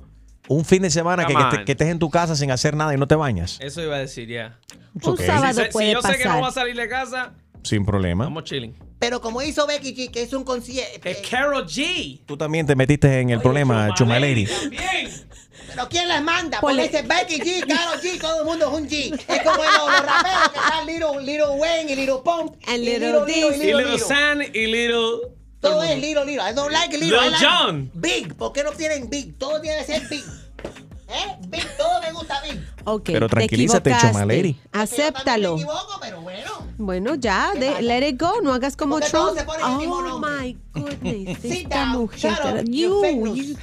[0.50, 1.66] Un fin de semana que, Come que te- on.
[1.66, 3.58] que estés en tu casa sin hacer nada y no te bañas.
[3.62, 4.60] Eso iba a decir ya.
[4.96, 5.26] It's Un okay.
[5.26, 6.40] sábado Si, si puede yo sé que no pasar.
[6.40, 7.34] voy a salir de casa,
[7.64, 8.26] Sin problema.
[8.26, 8.76] vamos chilling.
[9.00, 11.10] Pero como hizo Becky G, que es un concierto.
[11.10, 12.22] Es Carol G.
[12.26, 14.46] Tú también te metiste en el problema, Chuma Lady.
[14.46, 15.12] También.
[15.68, 16.60] Pero ¿quién las manda?
[16.62, 19.14] Ponle- Porque dice Becky G, Karol G, todo el mundo es un G.
[19.28, 22.56] Es como los, los raperos que están Little, Little Wayne y Little Pump.
[22.68, 23.36] And y Little Little, this.
[23.36, 24.08] Little, Y Little, Little Little.
[24.08, 25.34] San y Little.
[25.64, 26.50] Todo es Little, Little.
[26.52, 27.20] I don't like Little.
[27.20, 27.92] Lil I like Jon.
[27.94, 28.36] Big.
[28.36, 29.38] ¿Por qué no tienen Big?
[29.38, 30.24] Todo tiene que ser Big.
[31.10, 31.38] ¿Eh?
[31.48, 32.60] Big, todo me gusta Big.
[32.86, 34.14] Ok, Pero te tranquilízate, equivocaste.
[34.20, 34.60] Choma Lady.
[34.72, 35.56] Acéptalo.
[35.56, 36.52] Me equivoco, pero bueno.
[36.78, 38.42] Bueno, ya, de- let it go.
[38.42, 39.38] No hagas como Porque Trump.
[39.38, 39.46] se
[39.78, 41.38] mismo Oh my goodness.
[41.42, 42.20] Sit down, mujer.
[42.20, 43.56] shut up, You, you-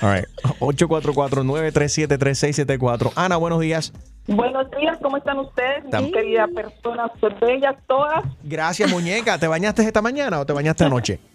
[0.00, 0.26] All right.
[0.60, 3.12] 844-937-3674.
[3.16, 3.92] Ana, buenos días.
[4.26, 5.84] Buenos días, ¿cómo están ustedes?
[5.90, 8.22] Tam- Mis queridas personas bellas todas.
[8.42, 9.38] Gracias, muñeca.
[9.38, 11.18] ¿Te bañaste esta mañana o te bañaste anoche?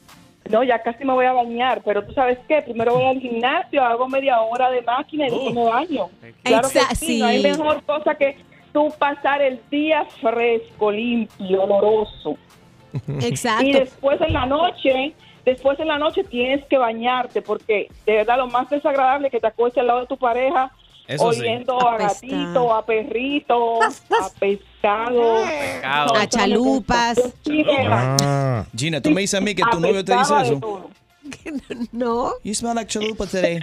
[0.50, 3.82] No, ya casi me voy a bañar, pero tú sabes qué, primero voy al gimnasio,
[3.82, 6.10] hago media hora de máquina y después me baño.
[6.44, 8.36] Claro que sí, no hay mejor cosa que
[8.74, 12.36] tú pasar el día fresco, limpio, oloroso.
[13.22, 13.66] Exacto.
[13.66, 15.16] Y después en la noche,
[15.46, 19.40] después en la noche tienes que bañarte porque de verdad lo más desagradable es que
[19.40, 20.72] te acuestes al lado de tu pareja
[21.08, 21.40] Eso sí.
[21.42, 26.16] oliendo a gatito, a perrito, a pescado, Pescado.
[26.16, 27.20] A chalupas.
[27.90, 28.66] Ah.
[28.76, 30.90] Gina, tú me dices a mí que tu novio te dice eso.
[31.94, 33.60] No, You smell like chalupa today.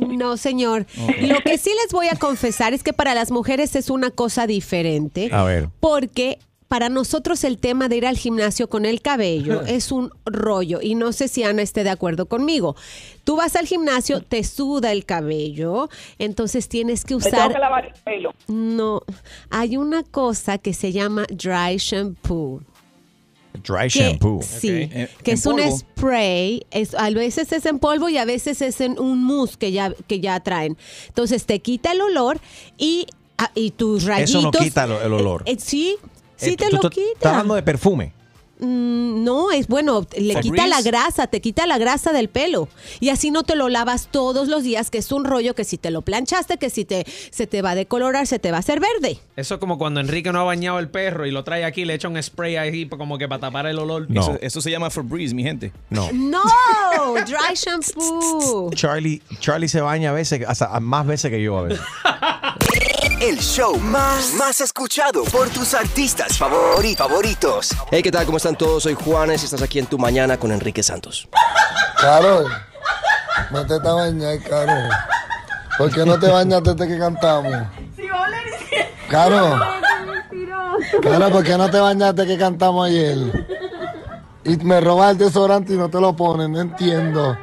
[0.00, 0.86] no, señor.
[1.22, 4.46] Lo que sí les voy a confesar es que para las mujeres es una cosa
[4.46, 5.30] diferente.
[5.32, 5.68] A ver.
[5.80, 10.80] Porque para nosotros el tema de ir al gimnasio con el cabello es un rollo
[10.82, 12.76] y no sé si Ana esté de acuerdo conmigo.
[13.24, 15.88] Tú vas al gimnasio, te suda el cabello,
[16.18, 17.52] entonces tienes que Me tengo usar...
[17.52, 18.34] que lavar el pelo.
[18.48, 19.02] No,
[19.48, 22.62] hay una cosa que se llama dry shampoo.
[23.64, 24.40] Dry que- shampoo.
[24.42, 28.24] Sí, Eh, que en es un spray, es, a veces es en polvo y a
[28.26, 30.76] veces es en un mousse que ya, que ya traen.
[31.08, 32.38] Entonces te quita el olor
[32.76, 33.06] y,
[33.38, 34.30] ah, y tus rayitos.
[34.30, 35.42] Eso no quita el, el olor.
[35.46, 35.96] Eh, sí,
[36.38, 37.06] sí Eh, te tú- lo tú- quita.
[37.14, 38.14] Estás hablando de perfume.
[38.60, 42.68] Mm, No, es bueno, le quita la grasa, te quita la grasa del pelo.
[42.98, 45.76] Y así no te lo lavas todos los días, que es un rollo que si
[45.78, 48.60] te lo planchaste, que si te, se te va a decolorar, se te va a
[48.60, 49.18] hacer verde.
[49.36, 51.94] Eso es como cuando Enrique no ha bañado el perro y lo trae aquí, le
[51.94, 54.06] echa un spray ahí como que para tapar el olor.
[54.08, 54.22] No.
[54.22, 55.72] Eso, eso se llama Febreze, mi gente.
[55.90, 56.10] No.
[56.12, 56.42] No,
[57.26, 58.70] dry shampoo.
[58.74, 61.80] Charlie, Charlie se baña a veces, hasta más veces que yo a veces.
[63.20, 67.70] El show más, más escuchado por tus artistas favori- favoritos.
[67.90, 68.24] Hey, ¿qué tal?
[68.26, 68.84] ¿Cómo están todos?
[68.84, 71.28] Soy Juanes y estás aquí en Tu Mañana con Enrique Santos.
[72.00, 72.46] Carol,
[73.50, 74.88] métete a bañar, Carol.
[75.76, 77.52] ¿Por qué no te bañas desde que cantamos?
[79.10, 79.60] Carol,
[81.02, 83.46] Carol, ¿por qué no te bañas desde que cantamos ayer?
[84.44, 87.36] Y me robas el desodorante y no te lo pones, no entiendo.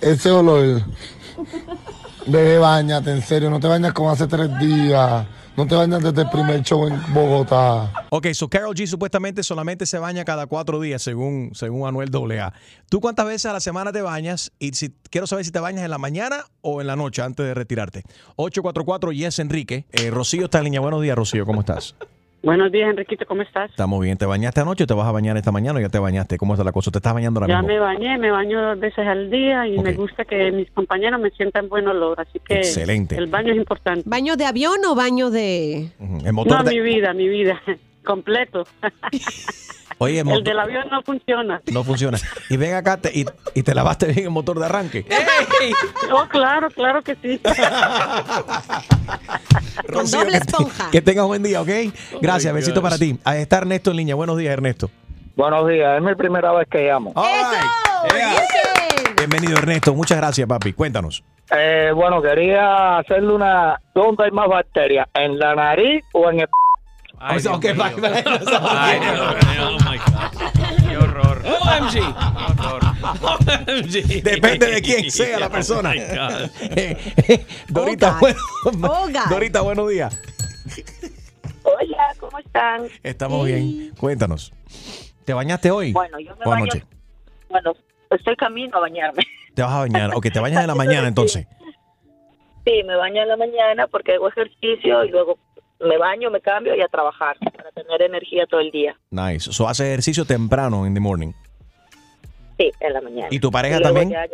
[0.00, 0.82] Ese olor.
[2.26, 5.26] Deje bañate, en serio, no te bañas como hace tres días.
[5.56, 7.90] No te bañas desde el primer show en Bogotá.
[8.10, 12.52] Ok, so Carol G supuestamente solamente se baña cada cuatro días, según, según Anuel AA.
[12.90, 14.52] ¿Tú cuántas veces a la semana te bañas?
[14.58, 17.46] Y si quiero saber si te bañas en la mañana o en la noche antes
[17.46, 18.02] de retirarte.
[18.34, 19.86] 844 Yes Enrique.
[19.92, 20.80] Eh, Rocío está en línea.
[20.80, 21.46] Buenos días, Rocío.
[21.46, 21.94] ¿Cómo estás?
[22.42, 23.70] Buenos días, Enriquito, ¿cómo estás?
[23.70, 24.16] Estamos bien.
[24.18, 26.38] ¿Te bañaste anoche o te vas a bañar esta mañana o ya te bañaste?
[26.38, 26.92] ¿Cómo está la cosa?
[26.92, 27.74] ¿Te estás bañando ahora Ya mismo?
[27.74, 31.30] me bañé, me baño dos veces al día y me gusta que mis compañeros me
[31.30, 33.16] sientan buen olor, así que Excelente.
[33.16, 34.02] el baño es importante.
[34.06, 35.88] ¿Baño de avión o baño de...?
[36.24, 37.60] El motor no, de- mi vida, mi vida,
[38.06, 38.66] completo.
[39.98, 41.62] Oye, el del avión no funciona.
[41.72, 42.18] no funciona.
[42.50, 45.06] Y ven acá te- y, y te lavaste bien el motor de arranque.
[46.12, 47.40] Oh, claro, claro que sí.
[49.88, 50.46] Rocío, que, te-
[50.92, 51.68] que tengas buen día, ¿ok?
[52.20, 52.90] Gracias, besito gosh.
[52.90, 53.18] para ti.
[53.24, 54.14] Ahí está Ernesto en línea.
[54.14, 54.90] Buenos días, Ernesto.
[55.34, 57.12] Buenos días, es mi primera vez que llamo.
[59.16, 59.94] Bienvenido, Ernesto.
[59.94, 60.72] Muchas gracias, papi.
[60.72, 61.24] Cuéntanos.
[61.50, 63.80] Eh, bueno, quería hacerle una...
[63.94, 65.08] ¿Dónde hay más bacterias?
[65.14, 66.48] ¿En la nariz o en el...
[67.18, 67.74] Ay, O sea, Dios ok, mío.
[68.02, 70.88] va- va- Ay, Dios mío, oh my God.
[70.88, 71.42] Qué horror.
[71.60, 71.96] OMG.
[73.22, 74.22] OMG.
[74.22, 75.90] Depende de quién sea la persona.
[75.90, 77.40] Oh my God.
[77.68, 79.12] Dorita, bueno- God.
[79.30, 80.20] Dorita, buenos días.
[81.62, 82.86] Hola, ¿cómo están?
[83.02, 83.92] Estamos bien.
[83.98, 84.52] Cuéntanos.
[85.24, 85.92] ¿Te bañaste hoy?
[85.92, 86.84] Bueno, yo me ¿O baño- anoche?
[87.48, 87.74] Bueno,
[88.10, 89.22] estoy camino a bañarme.
[89.54, 90.10] ¿Te vas a bañar?
[90.14, 91.46] Ok, te bañas en la mañana entonces.
[92.64, 95.38] Sí, me baño en la mañana porque hago ejercicio y luego
[95.80, 98.96] me baño, me cambio y a trabajar para tener energía todo el día.
[99.10, 99.52] Nice.
[99.52, 101.32] So, haces ejercicio temprano in the morning.
[102.58, 103.28] Sí, en la mañana.
[103.30, 104.10] ¿Y tu pareja también?
[104.10, 104.24] ya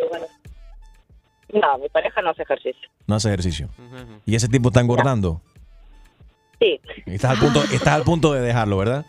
[1.53, 2.89] No, mi pareja no hace ejercicio.
[3.07, 3.69] No hace ejercicio.
[4.25, 5.41] Y ese tipo está engordando.
[6.61, 6.81] Sí.
[7.07, 9.05] Y Estás al punto, estás al punto de dejarlo, ¿verdad?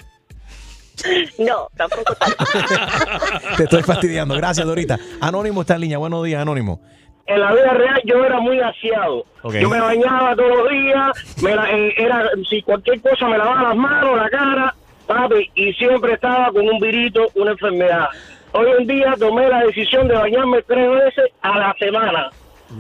[1.40, 2.16] No, tampoco.
[3.58, 4.36] Te estoy fastidiando.
[4.36, 4.98] Gracias, Dorita.
[5.22, 5.98] Anónimo está en línea.
[5.98, 6.82] Buenos días, Anónimo.
[7.26, 9.24] En la vida real yo era muy aseado.
[9.62, 13.64] Yo me bañaba todos los días, me la- eh, era, si cualquier cosa me lavaba
[13.70, 14.76] las manos, la cara,
[15.08, 18.08] papi, y siempre estaba con un virito, una enfermedad.
[18.52, 22.30] Hoy en día tomé la decisión de bañarme tres veces a la semana.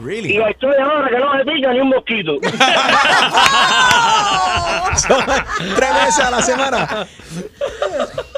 [0.01, 0.37] Really?
[0.37, 2.33] Y estoy ahora que no me pica ni un mosquito.
[5.75, 7.07] Tres veces a la semana.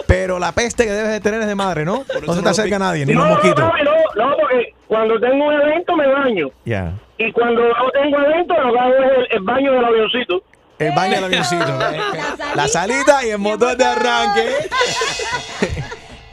[0.08, 2.06] Pero la peste que debes de tener es de madre, ¿no?
[2.26, 3.60] No se te acerca nadie, ni no, los mosquitos.
[3.60, 6.48] No, no, no, porque cuando tengo un evento me baño.
[6.66, 6.94] Ya.
[7.18, 10.44] Y cuando no tengo evento, lo que hago es el, el baño del avioncito.
[10.80, 11.66] El baño del avioncito.
[11.92, 12.00] eh,
[12.56, 14.50] La salita y el motor de arranque.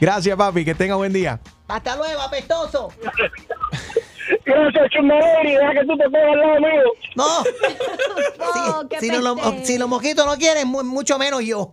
[0.01, 0.65] Gracias, papi.
[0.65, 1.39] Que tenga buen día.
[1.67, 2.89] Hasta luego, apestoso.
[4.45, 6.83] Gracias, Chumaleri, deja que tú te pongas al lado mío.
[7.15, 7.43] No.
[8.93, 11.69] Si, si, no lo- si los mosquitos no quieren, mu- mucho menos yo.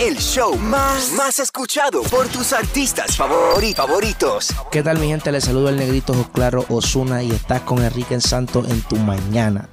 [0.00, 4.48] El show más, más escuchado por tus artistas favori- favoritos.
[4.70, 5.30] ¿Qué tal mi gente?
[5.32, 9.68] Les saludo el negrito Claro Osuna y estás con Enrique Santos en tu mañana.